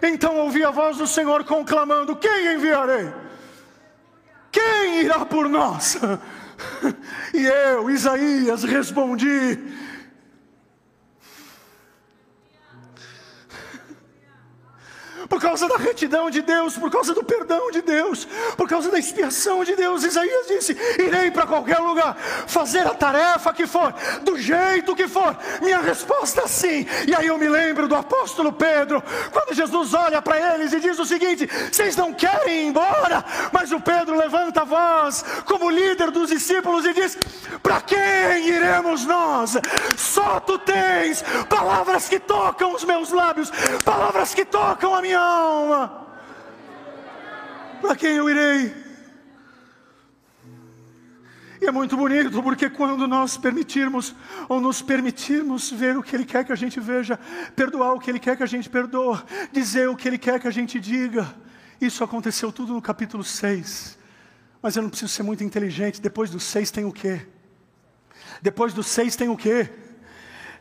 Então 0.02 0.36
ouvi 0.38 0.64
a 0.64 0.70
voz 0.70 0.96
do 0.96 1.06
Senhor 1.06 1.44
conclamando: 1.44 2.16
Quem 2.16 2.54
enviarei? 2.54 3.12
Quem 4.50 5.02
irá 5.02 5.24
por 5.24 5.48
nós? 5.48 5.98
E 7.32 7.46
eu, 7.46 7.88
Isaías, 7.88 8.64
respondi: 8.64 9.58
por 15.30 15.40
causa 15.40 15.68
da 15.68 15.76
retidão 15.76 16.28
de 16.28 16.42
Deus, 16.42 16.76
por 16.76 16.90
causa 16.90 17.14
do 17.14 17.22
perdão 17.22 17.70
de 17.70 17.80
Deus, 17.80 18.26
por 18.56 18.68
causa 18.68 18.90
da 18.90 18.98
expiação 18.98 19.62
de 19.62 19.76
Deus. 19.76 20.02
Isaías 20.02 20.48
disse: 20.48 20.76
Irei 20.98 21.30
para 21.30 21.46
qualquer 21.46 21.78
lugar, 21.78 22.16
fazer 22.48 22.84
a 22.84 22.92
tarefa 22.92 23.54
que 23.54 23.64
for, 23.64 23.94
do 24.22 24.36
jeito 24.36 24.96
que 24.96 25.06
for. 25.06 25.36
Minha 25.62 25.78
resposta 25.78 26.42
é 26.42 26.48
sim. 26.48 26.84
E 27.06 27.14
aí 27.14 27.28
eu 27.28 27.38
me 27.38 27.48
lembro 27.48 27.86
do 27.86 27.94
apóstolo 27.94 28.52
Pedro, 28.52 29.00
quando 29.30 29.54
Jesus 29.54 29.94
olha 29.94 30.20
para 30.20 30.54
eles 30.54 30.72
e 30.72 30.80
diz 30.80 30.98
o 30.98 31.06
seguinte: 31.06 31.48
Vocês 31.70 31.94
não 31.94 32.12
querem 32.12 32.64
ir 32.64 32.66
embora, 32.66 33.24
mas 33.52 33.70
o 33.70 33.80
Pedro 33.80 34.18
levanta 34.18 34.62
a 34.62 34.64
voz, 34.64 35.24
como 35.44 35.70
líder 35.70 36.10
dos 36.10 36.30
discípulos, 36.30 36.84
e 36.84 36.92
diz: 36.92 37.16
Para 37.62 37.80
quem 37.80 38.48
iremos 38.48 39.06
nós? 39.06 39.56
Só 39.96 40.40
tu 40.40 40.58
tens 40.58 41.22
palavras 41.48 42.08
que 42.08 42.18
tocam 42.18 42.74
os 42.74 42.82
meus 42.82 43.12
lábios, 43.12 43.52
palavras 43.84 44.34
que 44.34 44.44
tocam 44.44 44.92
a 44.92 45.00
minha 45.00 45.19
alma. 45.20 46.06
Para 47.80 47.96
quem 47.96 48.16
eu 48.16 48.28
irei? 48.28 48.74
E 51.60 51.66
é 51.66 51.70
muito 51.70 51.94
bonito, 51.94 52.42
porque 52.42 52.70
quando 52.70 53.06
nós 53.06 53.36
permitirmos, 53.36 54.14
ou 54.48 54.60
nos 54.60 54.80
permitirmos 54.80 55.70
ver 55.70 55.96
o 55.96 56.02
que 56.02 56.16
Ele 56.16 56.24
quer 56.24 56.42
que 56.42 56.52
a 56.52 56.56
gente 56.56 56.80
veja, 56.80 57.18
perdoar 57.54 57.92
o 57.92 57.98
que 57.98 58.10
Ele 58.10 58.18
quer 58.18 58.34
que 58.34 58.42
a 58.42 58.46
gente 58.46 58.68
perdoe, 58.70 59.18
dizer 59.52 59.88
o 59.88 59.94
que 59.94 60.08
Ele 60.08 60.16
quer 60.16 60.40
que 60.40 60.48
a 60.48 60.50
gente 60.50 60.80
diga, 60.80 61.34
isso 61.78 62.02
aconteceu 62.02 62.50
tudo 62.50 62.72
no 62.72 62.80
capítulo 62.80 63.22
6. 63.22 63.98
Mas 64.62 64.76
eu 64.76 64.82
não 64.82 64.88
preciso 64.88 65.12
ser 65.12 65.22
muito 65.22 65.44
inteligente, 65.44 66.00
depois 66.00 66.30
do 66.30 66.40
6 66.40 66.70
tem 66.70 66.84
o 66.86 66.92
quê? 66.92 67.26
Depois 68.40 68.72
do 68.72 68.82
6 68.82 69.16
tem 69.16 69.28
o 69.28 69.36
quê? 69.36 69.70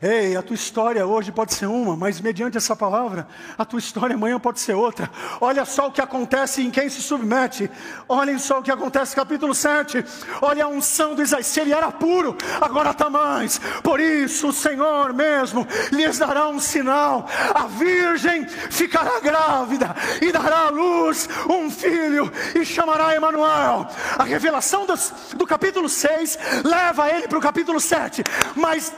Ei, 0.02 0.38
a 0.38 0.42
tua 0.42 0.54
história 0.54 1.06
hoje 1.06 1.30
pode 1.30 1.54
ser 1.54 1.66
uma, 1.66 1.94
mas 1.94 2.22
mediante 2.22 2.56
essa 2.56 2.74
palavra, 2.74 3.28
a 3.58 3.66
tua 3.66 3.80
história 3.80 4.16
amanhã 4.16 4.40
pode 4.40 4.62
ser 4.62 4.74
outra. 4.74 5.12
Olha 5.42 5.66
só 5.66 5.88
o 5.88 5.92
que 5.92 6.00
acontece 6.00 6.62
em 6.62 6.72
quem 6.72 6.88
se 6.88 7.02
submete. 7.02 7.70
Olhem 8.08 8.40
só 8.40 8.60
o 8.60 8.64
que 8.64 8.72
acontece, 8.72 9.14
capítulo 9.14 9.54
7. 9.54 10.06
Olha 10.42 10.64
a 10.64 10.68
unção 10.70 11.16
do 11.16 11.22
Isaías. 11.22 11.58
Ele 11.58 11.74
era 11.74 11.92
puro, 11.92 12.38
agora 12.62 12.92
está 12.92 13.10
mais. 13.10 13.60
Por 13.84 14.00
isso 14.00 14.48
o 14.48 14.54
Senhor 14.54 15.12
mesmo 15.12 15.68
lhes 15.92 16.18
dará 16.18 16.48
um 16.48 16.62
sinal. 16.62 17.28
A 17.54 17.68
virgem 17.68 18.48
ficará 18.48 19.20
grávida 19.20 19.94
e 20.22 20.32
dará 20.32 20.68
à 20.68 20.70
luz 20.70 21.28
um 21.50 21.70
filho 21.70 22.32
e 22.56 22.64
chamará 22.64 23.14
Emanuel. 23.14 23.86
A 24.18 24.24
revelação 24.24 24.86
do, 24.86 24.94
do 25.36 25.46
capítulo 25.46 25.90
6 25.90 26.40
leva 26.64 27.10
ele 27.10 27.28
para 27.28 27.38
o 27.38 27.42
capítulo 27.42 27.82
7. 27.82 28.24
Mas 28.56 28.94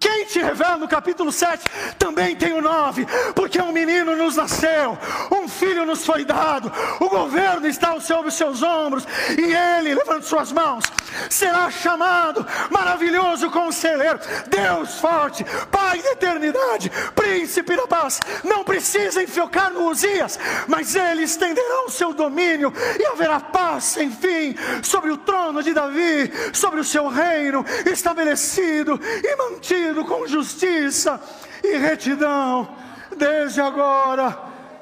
Quem 0.00 0.26
te 0.26 0.38
revela 0.40 0.76
no 0.76 0.86
capítulo 0.86 1.32
7? 1.32 1.64
Também 1.98 2.36
tem 2.36 2.52
o 2.52 2.60
9, 2.60 3.04
porque 3.34 3.60
um 3.60 3.72
menino 3.72 4.14
nos 4.14 4.36
nasceu, 4.36 4.96
um 5.32 5.48
filho 5.48 5.84
nos 5.84 6.06
foi 6.06 6.24
dado, 6.24 6.70
o 7.00 7.08
governo 7.08 7.66
está 7.66 7.98
sobre 8.00 8.28
os 8.28 8.34
seus 8.34 8.62
ombros, 8.62 9.04
e 9.36 9.52
ele, 9.52 9.94
levando 9.94 10.22
suas 10.22 10.52
mãos, 10.52 10.84
será 11.28 11.68
chamado 11.70 12.46
maravilhoso 12.70 13.50
conselheiro, 13.50 14.20
Deus 14.48 15.00
forte, 15.00 15.44
Pai 15.70 16.00
da 16.00 16.12
eternidade, 16.12 16.90
príncipe 17.14 17.76
da 17.76 17.86
paz. 17.86 18.20
Não 18.44 18.62
precisa 18.62 19.22
enfocar 19.22 19.72
no 19.72 19.88
Uzias, 19.88 20.38
mas 20.68 20.94
ele 20.94 21.22
estenderá 21.22 21.84
o 21.86 21.90
seu 21.90 22.12
domínio 22.12 22.72
e 22.98 23.04
haverá 23.06 23.40
paz 23.40 23.84
sem 23.84 24.10
fim 24.10 24.54
sobre 24.82 25.10
o 25.10 25.16
trono 25.16 25.62
de 25.62 25.72
Davi, 25.72 26.30
sobre 26.52 26.80
o 26.80 26.84
seu 26.84 27.08
reino 27.08 27.64
estabelecido 27.86 29.00
e 29.24 29.36
mantido 29.36 29.87
com 30.04 30.26
justiça 30.26 31.20
e 31.62 31.76
retidão, 31.76 32.68
desde 33.16 33.60
agora 33.60 34.38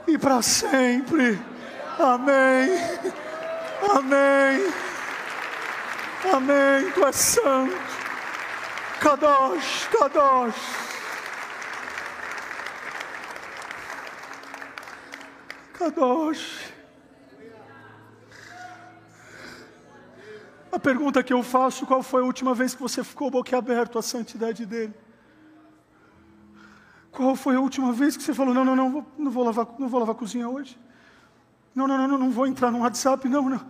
e 0.07 0.16
para 0.19 0.42
sempre. 0.42 1.38
Amém. 1.99 2.71
Amém. 3.90 4.73
Amém. 6.33 6.90
Tu 6.92 7.05
és 7.05 7.16
santo. 7.16 7.77
Kadosh, 9.01 9.88
Kadosh. 9.92 10.55
Kadosh. 15.79 16.66
A 20.71 20.79
pergunta 20.79 21.23
que 21.23 21.33
eu 21.33 21.43
faço: 21.43 21.87
qual 21.87 22.03
foi 22.03 22.23
a 22.23 22.25
última 22.25 22.55
vez 22.55 22.75
que 22.75 22.83
você 22.83 23.03
ficou 23.05 23.31
boquiaberto 23.31 23.99
à 23.99 24.03
santidade 24.03 24.67
dele? 24.67 24.95
Qual 27.11 27.35
foi 27.35 27.57
a 27.57 27.61
última 27.61 27.93
vez 27.93 28.17
que 28.17 28.23
você 28.23 28.35
falou: 28.35 28.53
não, 28.53 28.65
não, 28.65 28.77
não, 28.77 29.07
não 29.19 29.31
vou 29.31 29.45
lavar, 29.45 29.67
não 29.79 29.89
vou 29.89 30.01
lavar 30.01 30.15
a 30.15 30.19
cozinha 30.19 30.49
hoje? 30.49 30.79
Não, 31.75 31.87
não, 31.87 31.97
não, 31.99 32.09
não, 32.09 32.19
não 32.19 32.31
vou 32.31 32.47
entrar 32.47 32.71
no 32.71 32.81
WhatsApp, 32.81 33.29
não, 33.29 33.49
não. 33.49 33.61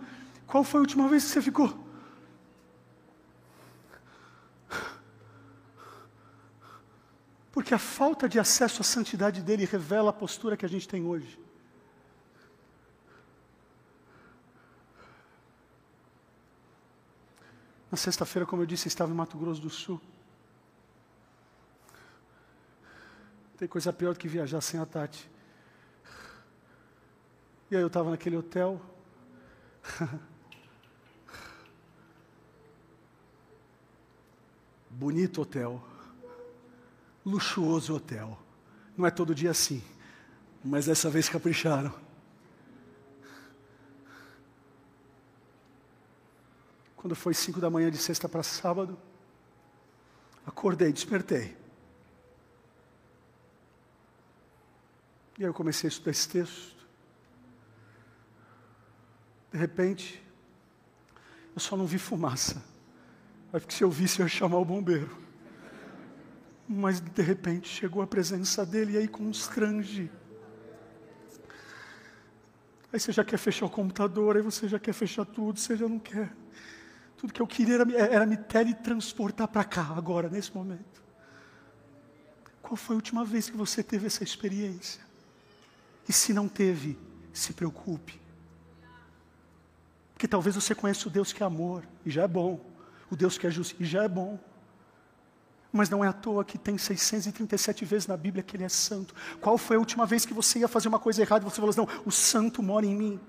Qual 0.45 0.63
foi 0.63 0.79
a 0.79 0.81
última 0.81 1.07
vez 1.07 1.23
que 1.25 1.29
você 1.29 1.41
ficou? 1.41 1.87
Porque 7.51 7.73
a 7.73 7.79
falta 7.79 8.29
de 8.29 8.39
acesso 8.39 8.81
à 8.81 8.85
santidade 8.85 9.41
dele 9.41 9.65
revela 9.65 10.11
a 10.11 10.13
postura 10.13 10.55
que 10.55 10.65
a 10.65 10.69
gente 10.69 10.87
tem 10.87 11.03
hoje. 11.03 11.39
Na 17.89 17.97
sexta-feira, 17.97 18.45
como 18.45 18.61
eu 18.61 18.65
disse, 18.65 18.87
estava 18.87 19.11
em 19.11 19.15
Mato 19.15 19.37
Grosso 19.37 19.61
do 19.61 19.69
Sul. 19.69 20.01
Tem 23.57 23.67
coisa 23.67 23.91
pior 23.91 24.13
do 24.13 24.19
que 24.19 24.27
viajar 24.27 24.61
sem 24.61 24.79
a 24.79 24.85
Tati. 24.85 25.29
E 27.71 27.75
aí 27.75 27.81
eu 27.81 27.87
estava 27.87 28.11
naquele 28.11 28.37
hotel. 28.37 28.79
Bonito 34.89 35.41
hotel. 35.41 35.83
Luxuoso 37.25 37.95
hotel. 37.95 38.37
Não 38.95 39.05
é 39.05 39.11
todo 39.11 39.35
dia 39.35 39.51
assim. 39.51 39.83
Mas 40.63 40.85
dessa 40.85 41.09
vez 41.09 41.27
capricharam. 41.29 42.06
Quando 47.07 47.15
foi 47.15 47.33
cinco 47.33 47.61
da 47.61 47.69
manhã 47.69 47.89
de 47.89 47.97
sexta 47.97 48.27
para 48.27 48.43
sábado, 48.43 48.99
acordei, 50.45 50.91
despertei. 50.91 51.55
E 55.37 55.43
aí 55.43 55.49
eu 55.49 55.53
comecei 55.53 55.87
a 55.87 55.89
estudar 55.89 56.11
esse 56.11 56.27
texto. 56.27 56.85
De 59.53 59.57
repente, 59.57 60.21
eu 61.55 61.61
só 61.61 61.77
não 61.77 61.85
vi 61.85 61.97
fumaça. 61.97 62.61
Porque 63.51 63.73
se 63.73 63.85
eu 63.85 63.89
visse, 63.89 64.19
eu 64.19 64.25
ia 64.25 64.29
chamar 64.29 64.57
o 64.57 64.65
bombeiro. 64.65 65.17
Mas 66.67 66.99
de 66.99 67.21
repente 67.21 67.69
chegou 67.69 68.01
a 68.01 68.07
presença 68.07 68.65
dele 68.65 68.95
e 68.95 68.97
aí 68.97 69.07
constrange. 69.07 70.11
Aí 72.91 72.99
você 72.99 73.13
já 73.13 73.23
quer 73.23 73.37
fechar 73.37 73.65
o 73.65 73.69
computador, 73.69 74.35
aí 74.35 74.41
você 74.41 74.67
já 74.67 74.77
quer 74.77 74.91
fechar 74.91 75.23
tudo, 75.23 75.57
você 75.57 75.77
já 75.77 75.87
não 75.87 75.99
quer. 75.99 76.35
Tudo 77.17 77.33
que 77.33 77.41
eu 77.41 77.47
queria 77.47 77.75
era, 77.75 77.91
era 77.97 78.25
me 78.25 78.37
teletransportar 78.37 79.47
para 79.47 79.63
cá, 79.63 79.93
agora, 79.95 80.29
nesse 80.29 80.55
momento. 80.55 81.03
Qual 82.61 82.75
foi 82.75 82.95
a 82.95 82.97
última 82.97 83.25
vez 83.25 83.49
que 83.49 83.57
você 83.57 83.81
teve 83.81 84.05
essa 84.05 84.23
experiência? 84.23 85.01
E 86.07 86.13
se 86.13 86.33
não 86.33 86.47
teve, 86.47 86.97
se 87.33 87.53
preocupe. 87.53 88.19
Porque 90.13 90.27
talvez 90.27 90.55
você 90.55 90.75
conheça 90.75 91.07
o 91.07 91.11
Deus 91.11 91.33
que 91.33 91.41
é 91.41 91.45
amor, 91.45 91.83
e 92.05 92.11
já 92.11 92.23
é 92.23 92.27
bom. 92.27 92.59
O 93.09 93.15
Deus 93.15 93.37
que 93.37 93.47
é 93.47 93.51
justo, 93.51 93.75
e 93.79 93.85
já 93.85 94.03
é 94.03 94.07
bom. 94.07 94.39
Mas 95.71 95.89
não 95.89 96.03
é 96.03 96.07
à 96.07 96.13
toa 96.13 96.43
que 96.45 96.57
tem 96.57 96.77
637 96.77 97.85
vezes 97.85 98.07
na 98.07 98.17
Bíblia 98.17 98.43
que 98.43 98.55
Ele 98.55 98.63
é 98.63 98.69
santo. 98.69 99.15
Qual 99.39 99.57
foi 99.57 99.75
a 99.75 99.79
última 99.79 100.05
vez 100.05 100.25
que 100.25 100.33
você 100.33 100.59
ia 100.59 100.67
fazer 100.67 100.87
uma 100.87 100.99
coisa 100.99 101.21
errada 101.21 101.45
e 101.45 101.49
você 101.49 101.55
falou 101.55 101.69
assim, 101.69 101.79
não, 101.79 102.03
o 102.05 102.11
santo 102.11 102.61
mora 102.61 102.85
em 102.85 102.95
mim? 102.95 103.19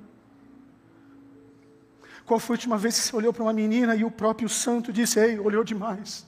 Qual 2.29 2.39
foi 2.39 2.55
a 2.55 2.59
última 2.59 2.77
vez 2.77 3.01
que 3.01 3.07
você 3.07 3.17
olhou 3.17 3.33
para 3.33 3.43
uma 3.43 3.55
menina 3.55 3.97
e 3.97 4.05
o 4.05 4.11
próprio 4.11 4.51
santo 4.51 4.93
disse: 4.93 5.19
Ei, 5.19 5.39
olhou 5.39 5.65
demais? 5.65 6.27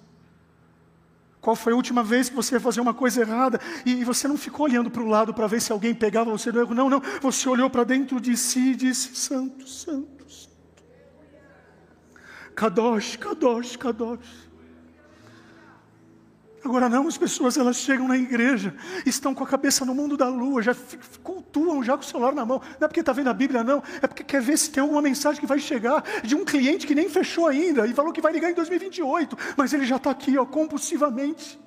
Qual 1.42 1.54
foi 1.54 1.74
a 1.74 1.76
última 1.76 2.02
vez 2.02 2.30
que 2.30 2.34
você 2.34 2.58
fazer 2.58 2.80
uma 2.80 2.94
coisa 2.94 3.20
errada 3.20 3.60
e 3.84 4.02
você 4.02 4.26
não 4.26 4.38
ficou 4.38 4.64
olhando 4.64 4.90
para 4.90 5.02
o 5.02 5.06
lado 5.06 5.34
para 5.34 5.46
ver 5.46 5.60
se 5.60 5.70
alguém 5.70 5.94
pegava 5.94 6.30
você 6.30 6.50
no 6.50 6.58
erro? 6.58 6.74
Não, 6.74 6.88
não. 6.88 7.02
Você 7.20 7.46
olhou 7.50 7.68
para 7.68 7.84
dentro 7.84 8.18
de 8.18 8.34
si 8.34 8.70
e 8.70 8.76
disse: 8.76 9.14
Santo, 9.14 9.68
Santo, 9.68 10.30
Santo. 10.32 10.82
Kadosh, 12.54 13.16
Kadosh, 13.16 13.76
Kadosh. 13.76 14.49
Agora 16.64 16.88
não, 16.88 17.08
as 17.08 17.16
pessoas 17.16 17.56
elas 17.56 17.76
chegam 17.76 18.06
na 18.06 18.18
igreja, 18.18 18.74
estão 19.06 19.34
com 19.34 19.42
a 19.42 19.46
cabeça 19.46 19.84
no 19.84 19.94
mundo 19.94 20.16
da 20.16 20.28
lua, 20.28 20.60
já 20.60 20.76
cultuam 21.22 21.82
já 21.82 21.96
com 21.96 22.02
o 22.02 22.06
celular 22.06 22.34
na 22.34 22.44
mão. 22.44 22.60
Não 22.78 22.84
é 22.84 22.88
porque 22.88 23.00
está 23.00 23.12
vendo 23.12 23.30
a 23.30 23.34
Bíblia, 23.34 23.64
não. 23.64 23.82
É 24.02 24.06
porque 24.06 24.22
quer 24.22 24.42
ver 24.42 24.58
se 24.58 24.70
tem 24.70 24.82
alguma 24.82 25.00
mensagem 25.00 25.40
que 25.40 25.46
vai 25.46 25.58
chegar 25.58 26.04
de 26.22 26.34
um 26.34 26.44
cliente 26.44 26.86
que 26.86 26.94
nem 26.94 27.08
fechou 27.08 27.46
ainda 27.46 27.86
e 27.86 27.94
falou 27.94 28.12
que 28.12 28.20
vai 28.20 28.32
ligar 28.32 28.50
em 28.50 28.54
2028, 28.54 29.36
mas 29.56 29.72
ele 29.72 29.86
já 29.86 29.96
está 29.96 30.10
aqui, 30.10 30.36
ó, 30.36 30.44
compulsivamente. 30.44 31.58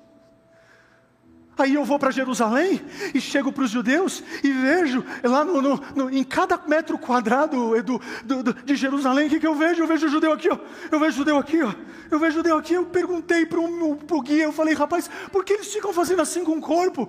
Aí 1.56 1.74
eu 1.74 1.84
vou 1.84 1.98
para 1.98 2.10
Jerusalém 2.10 2.80
e 3.14 3.20
chego 3.20 3.52
para 3.52 3.64
os 3.64 3.70
judeus 3.70 4.22
e 4.42 4.50
vejo 4.50 5.04
lá 5.22 5.44
no, 5.44 5.62
no, 5.62 5.80
no, 5.94 6.10
em 6.10 6.24
cada 6.24 6.58
metro 6.66 6.98
quadrado 6.98 7.80
do, 7.82 8.00
do, 8.24 8.42
do, 8.42 8.52
de 8.52 8.74
Jerusalém, 8.74 9.28
o 9.28 9.30
que, 9.30 9.38
que 9.38 9.46
eu 9.46 9.54
vejo? 9.54 9.82
Eu 9.82 9.86
vejo 9.86 10.08
judeu 10.08 10.32
aqui, 10.32 10.48
ó. 10.50 10.58
Eu 10.90 10.98
vejo 10.98 11.16
judeu 11.18 11.38
aqui, 11.38 11.62
ó. 11.62 11.72
Eu 12.10 12.18
vejo 12.18 12.38
judeu 12.38 12.58
aqui. 12.58 12.74
Eu 12.74 12.86
perguntei 12.86 13.46
para 13.46 13.60
o 13.60 14.22
guia, 14.22 14.44
eu 14.44 14.52
falei, 14.52 14.74
rapaz, 14.74 15.08
por 15.30 15.44
que 15.44 15.52
eles 15.52 15.72
ficam 15.72 15.92
fazendo 15.92 16.22
assim 16.22 16.44
com 16.44 16.58
o 16.58 16.60
corpo? 16.60 17.08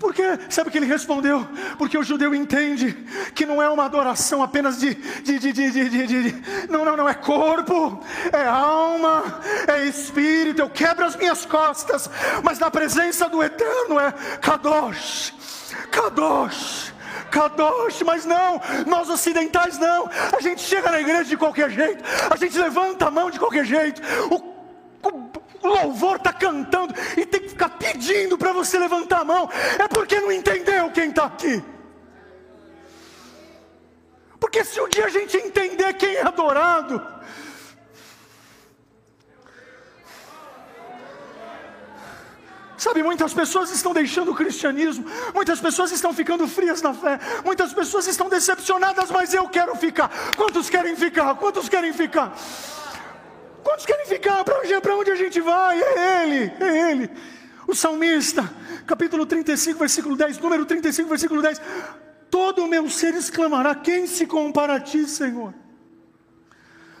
Porque, 0.00 0.22
sabe 0.50 0.68
o 0.68 0.72
que 0.72 0.78
ele 0.78 0.86
respondeu? 0.86 1.46
Porque 1.78 1.96
o 1.96 2.02
judeu 2.02 2.34
entende 2.34 2.96
que 3.34 3.46
não 3.46 3.62
é 3.62 3.68
uma 3.68 3.84
adoração 3.84 4.42
apenas 4.42 4.78
de, 4.78 4.94
de, 4.94 5.38
de, 5.38 5.52
de, 5.52 5.70
de, 5.70 5.88
de, 5.88 6.06
de 6.06 6.68
não, 6.68 6.84
não, 6.84 6.96
não, 6.96 7.08
é 7.08 7.14
corpo, 7.14 8.00
é 8.32 8.44
alma, 8.44 9.40
é 9.68 9.86
espírito. 9.86 10.60
Eu 10.60 10.70
quebro 10.70 11.04
as 11.04 11.14
minhas 11.14 11.46
costas, 11.46 12.10
mas 12.42 12.58
na 12.58 12.70
presença 12.70 13.28
do 13.28 13.42
Eterno 13.42 13.83
não 13.88 14.00
é? 14.00 14.12
Kadosh, 14.40 15.34
Kadosh, 15.90 16.92
Kadosh, 17.30 18.02
mas 18.02 18.24
não, 18.24 18.60
nós 18.86 19.08
ocidentais 19.08 19.78
não, 19.78 20.08
a 20.36 20.40
gente 20.40 20.62
chega 20.62 20.90
na 20.90 21.00
igreja 21.00 21.24
de 21.24 21.36
qualquer 21.36 21.70
jeito, 21.70 22.04
a 22.30 22.36
gente 22.36 22.58
levanta 22.58 23.06
a 23.06 23.10
mão 23.10 23.30
de 23.30 23.38
qualquer 23.38 23.64
jeito, 23.64 24.00
o 24.30 24.54
o 25.64 25.68
louvor 25.68 26.16
está 26.16 26.32
cantando 26.32 26.94
e 27.16 27.24
tem 27.24 27.40
que 27.40 27.48
ficar 27.48 27.70
pedindo 27.70 28.36
para 28.36 28.52
você 28.52 28.78
levantar 28.78 29.20
a 29.20 29.24
mão, 29.24 29.48
é 29.78 29.88
porque 29.88 30.20
não 30.20 30.30
entendeu 30.30 30.90
quem 30.90 31.08
está 31.08 31.24
aqui. 31.24 31.62
Porque 34.38 34.62
se 34.62 34.78
um 34.80 34.88
dia 34.88 35.06
a 35.06 35.10
gente 35.10 35.36
entender 35.38 35.94
quem 35.94 36.16
é 36.16 36.22
adorado, 36.22 37.02
Sabe, 42.84 43.02
muitas 43.02 43.32
pessoas 43.32 43.70
estão 43.70 43.94
deixando 43.94 44.30
o 44.30 44.34
cristianismo, 44.34 45.06
muitas 45.32 45.58
pessoas 45.58 45.90
estão 45.90 46.12
ficando 46.12 46.46
frias 46.46 46.82
na 46.82 46.92
fé, 46.92 47.18
muitas 47.42 47.72
pessoas 47.72 48.06
estão 48.06 48.28
decepcionadas, 48.28 49.10
mas 49.10 49.32
eu 49.32 49.48
quero 49.48 49.74
ficar. 49.74 50.10
Quantos 50.36 50.68
querem 50.68 50.94
ficar? 50.94 51.34
Quantos 51.36 51.66
querem 51.66 51.94
ficar? 51.94 52.36
Quantos 53.62 53.86
querem 53.86 54.04
ficar? 54.04 54.44
Para 54.44 54.58
onde, 54.58 54.74
onde 55.00 55.10
a 55.12 55.14
gente 55.14 55.40
vai? 55.40 55.80
É 55.80 56.24
Ele, 56.24 56.52
é 56.60 56.90
Ele. 56.90 57.10
O 57.66 57.74
salmista, 57.74 58.52
capítulo 58.86 59.24
35, 59.24 59.78
versículo 59.78 60.14
10, 60.14 60.36
número 60.36 60.66
35, 60.66 61.08
versículo 61.08 61.40
10. 61.40 61.62
Todo 62.30 62.64
o 62.64 62.68
meu 62.68 62.90
ser 62.90 63.14
exclamará: 63.14 63.74
Quem 63.74 64.06
se 64.06 64.26
compara 64.26 64.74
a 64.74 64.80
ti, 64.80 65.08
Senhor? 65.08 65.54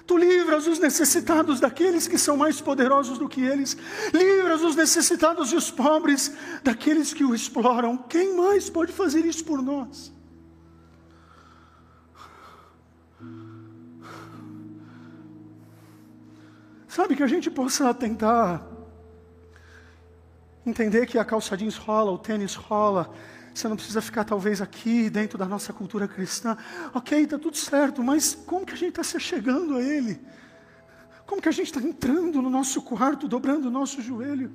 Tu 0.06 0.18
livras 0.18 0.66
os 0.66 0.78
necessitados 0.78 1.60
daqueles 1.60 2.06
que 2.06 2.18
são 2.18 2.36
mais 2.36 2.60
poderosos 2.60 3.18
do 3.18 3.28
que 3.28 3.42
eles. 3.42 3.76
Livras 4.12 4.62
os 4.62 4.76
necessitados 4.76 5.50
e 5.52 5.56
os 5.56 5.70
pobres 5.70 6.32
daqueles 6.62 7.14
que 7.14 7.24
o 7.24 7.34
exploram. 7.34 7.96
Quem 7.96 8.36
mais 8.36 8.68
pode 8.68 8.92
fazer 8.92 9.24
isso 9.24 9.44
por 9.44 9.62
nós? 9.62 10.12
Sabe 16.86 17.16
que 17.16 17.22
a 17.22 17.26
gente 17.26 17.50
possa 17.50 17.92
tentar 17.92 18.64
entender 20.66 21.06
que 21.06 21.18
a 21.18 21.24
calça 21.24 21.56
jeans 21.56 21.76
rola, 21.76 22.12
o 22.12 22.18
tênis 22.18 22.54
rola, 22.54 23.10
você 23.54 23.68
não 23.68 23.76
precisa 23.76 24.02
ficar 24.02 24.24
talvez 24.24 24.60
aqui 24.60 25.08
dentro 25.08 25.38
da 25.38 25.46
nossa 25.46 25.72
cultura 25.72 26.08
cristã. 26.08 26.56
Ok, 26.92 27.18
está 27.22 27.38
tudo 27.38 27.56
certo, 27.56 28.02
mas 28.02 28.34
como 28.34 28.66
que 28.66 28.72
a 28.72 28.76
gente 28.76 28.90
está 28.90 29.04
se 29.04 29.18
chegando 29.20 29.76
a 29.76 29.82
Ele? 29.82 30.20
Como 31.24 31.40
que 31.40 31.48
a 31.48 31.52
gente 31.52 31.66
está 31.66 31.80
entrando 31.80 32.42
no 32.42 32.50
nosso 32.50 32.82
quarto, 32.82 33.28
dobrando 33.28 33.68
o 33.68 33.70
nosso 33.70 34.02
joelho? 34.02 34.54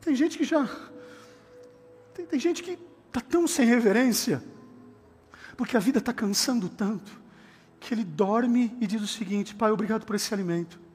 Tem 0.00 0.14
gente 0.14 0.38
que 0.38 0.44
já. 0.44 0.68
Tem, 2.14 2.24
tem 2.24 2.40
gente 2.40 2.62
que 2.62 2.78
está 3.08 3.20
tão 3.20 3.46
sem 3.46 3.66
reverência, 3.66 4.42
porque 5.56 5.76
a 5.76 5.80
vida 5.80 5.98
está 5.98 6.12
cansando 6.12 6.68
tanto, 6.68 7.12
que 7.78 7.92
ele 7.92 8.04
dorme 8.04 8.76
e 8.80 8.86
diz 8.86 9.02
o 9.02 9.06
seguinte: 9.06 9.54
Pai, 9.54 9.70
obrigado 9.70 10.06
por 10.06 10.16
esse 10.16 10.32
alimento. 10.32 10.85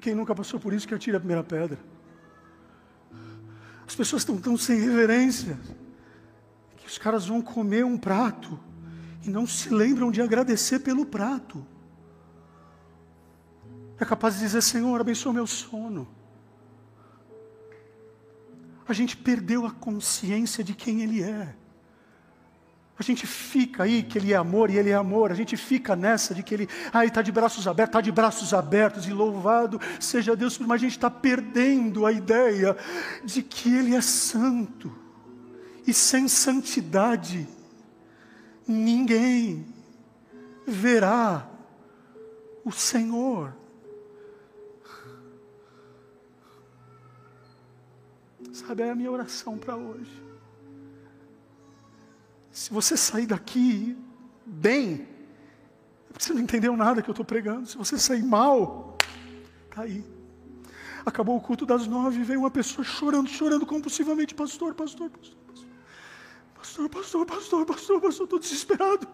Quem 0.00 0.14
nunca 0.14 0.34
passou 0.34 0.58
por 0.58 0.72
isso, 0.72 0.88
que 0.88 0.94
atire 0.94 1.16
a 1.16 1.20
primeira 1.20 1.44
pedra. 1.44 1.78
As 3.86 3.94
pessoas 3.94 4.22
estão 4.22 4.38
tão 4.38 4.56
sem 4.56 4.80
reverência, 4.80 5.58
que 6.76 6.86
os 6.86 6.96
caras 6.96 7.26
vão 7.26 7.42
comer 7.42 7.84
um 7.84 7.98
prato 7.98 8.58
e 9.24 9.28
não 9.28 9.46
se 9.46 9.68
lembram 9.68 10.10
de 10.10 10.22
agradecer 10.22 10.78
pelo 10.78 11.04
prato. 11.04 11.66
É 13.98 14.04
capaz 14.04 14.34
de 14.34 14.40
dizer, 14.40 14.62
Senhor, 14.62 14.98
abençoa 14.98 15.32
meu 15.32 15.46
sono. 15.46 16.08
A 18.88 18.92
gente 18.92 19.16
perdeu 19.16 19.66
a 19.66 19.70
consciência 19.70 20.64
de 20.64 20.74
quem 20.74 21.02
Ele 21.02 21.22
é. 21.22 21.54
A 23.00 23.02
gente 23.02 23.26
fica 23.26 23.84
aí 23.84 24.02
que 24.02 24.18
Ele 24.18 24.34
é 24.34 24.36
amor 24.36 24.68
e 24.68 24.76
Ele 24.76 24.90
é 24.90 24.94
amor. 24.94 25.32
A 25.32 25.34
gente 25.34 25.56
fica 25.56 25.96
nessa 25.96 26.34
de 26.34 26.42
que 26.42 26.52
Ele 26.52 26.68
ah, 26.92 27.02
está 27.02 27.22
de 27.22 27.32
braços 27.32 27.66
abertos, 27.66 27.88
está 27.88 28.00
de 28.02 28.12
braços 28.12 28.52
abertos 28.52 29.06
e 29.06 29.10
louvado 29.10 29.80
seja 29.98 30.36
Deus. 30.36 30.58
Mas 30.58 30.82
a 30.82 30.84
gente 30.84 30.98
está 30.98 31.10
perdendo 31.10 32.04
a 32.04 32.12
ideia 32.12 32.76
de 33.24 33.42
que 33.42 33.74
Ele 33.74 33.96
é 33.96 34.02
santo. 34.02 34.94
E 35.86 35.94
sem 35.94 36.28
santidade, 36.28 37.48
ninguém 38.68 39.66
verá 40.66 41.48
o 42.62 42.70
Senhor. 42.70 43.56
Sabe, 48.52 48.82
é 48.82 48.90
a 48.90 48.94
minha 48.94 49.10
oração 49.10 49.56
para 49.56 49.74
hoje. 49.74 50.29
Se 52.60 52.70
você 52.70 52.94
sair 52.94 53.24
daqui 53.24 53.96
bem, 54.44 55.08
é 56.10 56.18
você 56.18 56.34
não 56.34 56.42
entendeu 56.42 56.76
nada 56.76 57.00
que 57.00 57.08
eu 57.08 57.12
estou 57.12 57.24
pregando. 57.24 57.66
Se 57.66 57.74
você 57.74 57.98
sair 57.98 58.22
mal, 58.22 58.98
está 59.64 59.80
aí. 59.80 60.04
Acabou 61.06 61.38
o 61.38 61.40
culto 61.40 61.64
das 61.64 61.86
nove, 61.86 62.22
veio 62.22 62.40
uma 62.40 62.50
pessoa 62.50 62.84
chorando, 62.84 63.30
chorando 63.30 63.64
compulsivamente, 63.64 64.34
pastor, 64.34 64.74
pastor, 64.74 65.08
pastor, 65.08 65.38
pastor, 66.54 66.90
pastor, 66.90 67.24
pastor, 67.24 67.64
pastor, 67.64 68.00
pastor, 68.02 68.24
estou 68.24 68.38
desesperado, 68.38 69.08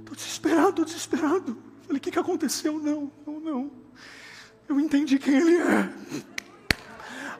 estou 0.00 0.14
desesperado, 0.14 0.68
estou 0.68 0.84
desesperado. 0.84 1.56
Falei, 1.86 1.96
o 1.96 2.00
que, 2.02 2.10
que 2.10 2.18
aconteceu? 2.18 2.78
Não, 2.78 3.10
não, 3.26 3.40
não. 3.40 3.70
Eu 4.68 4.78
entendi 4.78 5.18
quem 5.18 5.36
ele 5.36 5.56
é. 5.56 5.90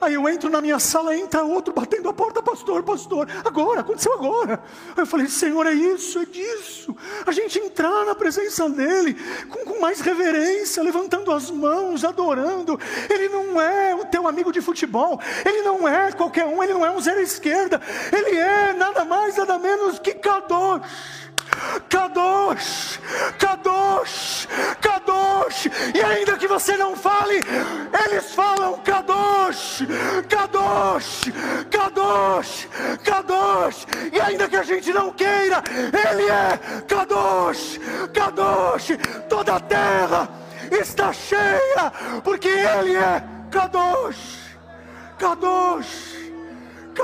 Aí 0.01 0.15
eu 0.15 0.29
entro 0.29 0.49
na 0.49 0.61
minha 0.61 0.79
sala, 0.79 1.17
entra 1.17 1.43
outro 1.43 1.75
batendo 1.75 2.09
a 2.09 2.13
porta, 2.13 2.43
pastor, 2.43 2.83
pastor. 2.83 3.29
Agora, 3.45 3.81
aconteceu 3.81 4.13
agora. 4.13 4.63
Aí 4.97 5.03
eu 5.03 5.07
falei, 5.07 5.27
Senhor, 5.27 5.67
é 5.67 5.73
isso, 5.73 6.19
é 6.19 6.25
disso. 6.25 6.97
A 7.27 7.33
gente 7.33 7.59
entrar 7.59 8.05
na 8.05 8.15
presença 8.15 8.69
dEle 8.69 9.15
com, 9.49 9.65
com 9.65 9.81
mais 9.81 10.01
reverência, 10.01 10.83
levantando 10.83 11.33
as 11.33 11.51
mãos, 11.51 12.05
adorando. 12.05 12.79
Ele 13.11 13.29
não 13.29 13.61
é 13.61 13.95
o 13.95 14.05
teu 14.05 14.29
amigo 14.29 14.53
de 14.53 14.61
futebol. 14.61 15.21
Ele 15.45 15.63
não 15.63 15.89
é 15.89 16.13
qualquer 16.13 16.47
um, 16.47 16.63
ele 16.63 16.75
não 16.75 16.85
é 16.85 16.91
um 16.91 17.01
zero 17.01 17.21
esquerda. 17.21 17.81
Ele 18.13 18.37
é 18.37 18.73
nada 18.73 19.05
mais, 19.05 19.37
nada 19.37 19.59
menos 19.59 19.99
que 19.99 20.15
Kadosh. 20.15 21.28
Kadosh, 21.89 22.99
Kadosh, 23.39 24.49
Kadosh, 24.81 25.67
e 25.95 26.03
ainda 26.03 26.37
que 26.37 26.47
você 26.47 26.77
não 26.77 26.97
fale, 26.97 27.43
eles 28.07 28.35
falam 28.35 28.79
Kadosh, 28.79 29.83
Kadosh, 30.29 31.33
Kadosh, 31.71 32.69
Kadosh, 33.05 33.87
e 34.13 34.21
ainda 34.21 34.49
que 34.49 34.57
a 34.57 34.63
gente 34.63 34.93
não 34.93 35.13
queira, 35.13 35.63
Ele 36.11 36.31
é 36.31 36.59
Kadosh, 36.87 37.79
Kadosh, 38.13 38.91
toda 39.29 39.57
a 39.57 39.61
terra 39.61 40.29
está 40.71 41.13
cheia, 41.13 41.93
porque 42.23 42.49
Ele 42.49 42.97
é 42.97 43.23
Kadosh, 43.51 44.57
Kadosh. 45.19 46.08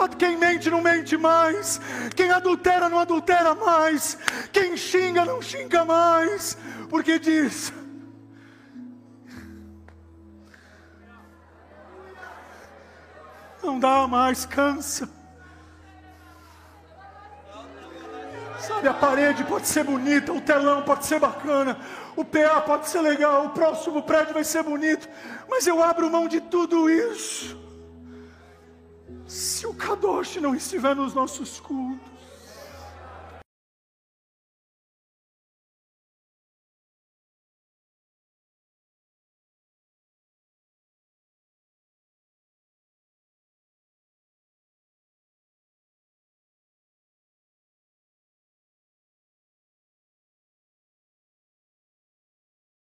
Quem 0.08 0.36
mente 0.36 0.70
não 0.70 0.80
mente 0.80 1.16
mais. 1.16 1.80
Quem 2.14 2.30
adultera 2.30 2.88
não 2.88 2.98
adultera 2.98 3.54
mais. 3.54 4.18
Quem 4.52 4.76
xinga 4.76 5.24
não 5.24 5.40
xinga 5.40 5.84
mais. 5.84 6.56
Porque 6.88 7.18
diz. 7.18 7.72
Não 13.62 13.78
dá 13.78 14.06
mais, 14.06 14.44
cansa. 14.44 15.08
Sabe, 18.58 18.88
a 18.88 18.94
parede 18.94 19.44
pode 19.44 19.66
ser 19.66 19.84
bonita, 19.84 20.32
o 20.32 20.40
telão 20.40 20.82
pode 20.82 21.04
ser 21.04 21.20
bacana, 21.20 21.78
o 22.16 22.24
PA 22.24 22.62
pode 22.62 22.88
ser 22.88 23.02
legal, 23.02 23.46
o 23.46 23.50
próximo 23.50 24.02
prédio 24.02 24.32
vai 24.32 24.42
ser 24.42 24.62
bonito, 24.62 25.06
mas 25.50 25.66
eu 25.66 25.82
abro 25.82 26.10
mão 26.10 26.26
de 26.26 26.40
tudo 26.40 26.88
isso 26.88 27.63
se 29.34 29.66
o 29.66 29.74
Kadosh 29.74 30.36
não 30.36 30.54
estiver 30.54 30.94
nos 30.94 31.12
nossos 31.12 31.58
cultos, 31.58 32.13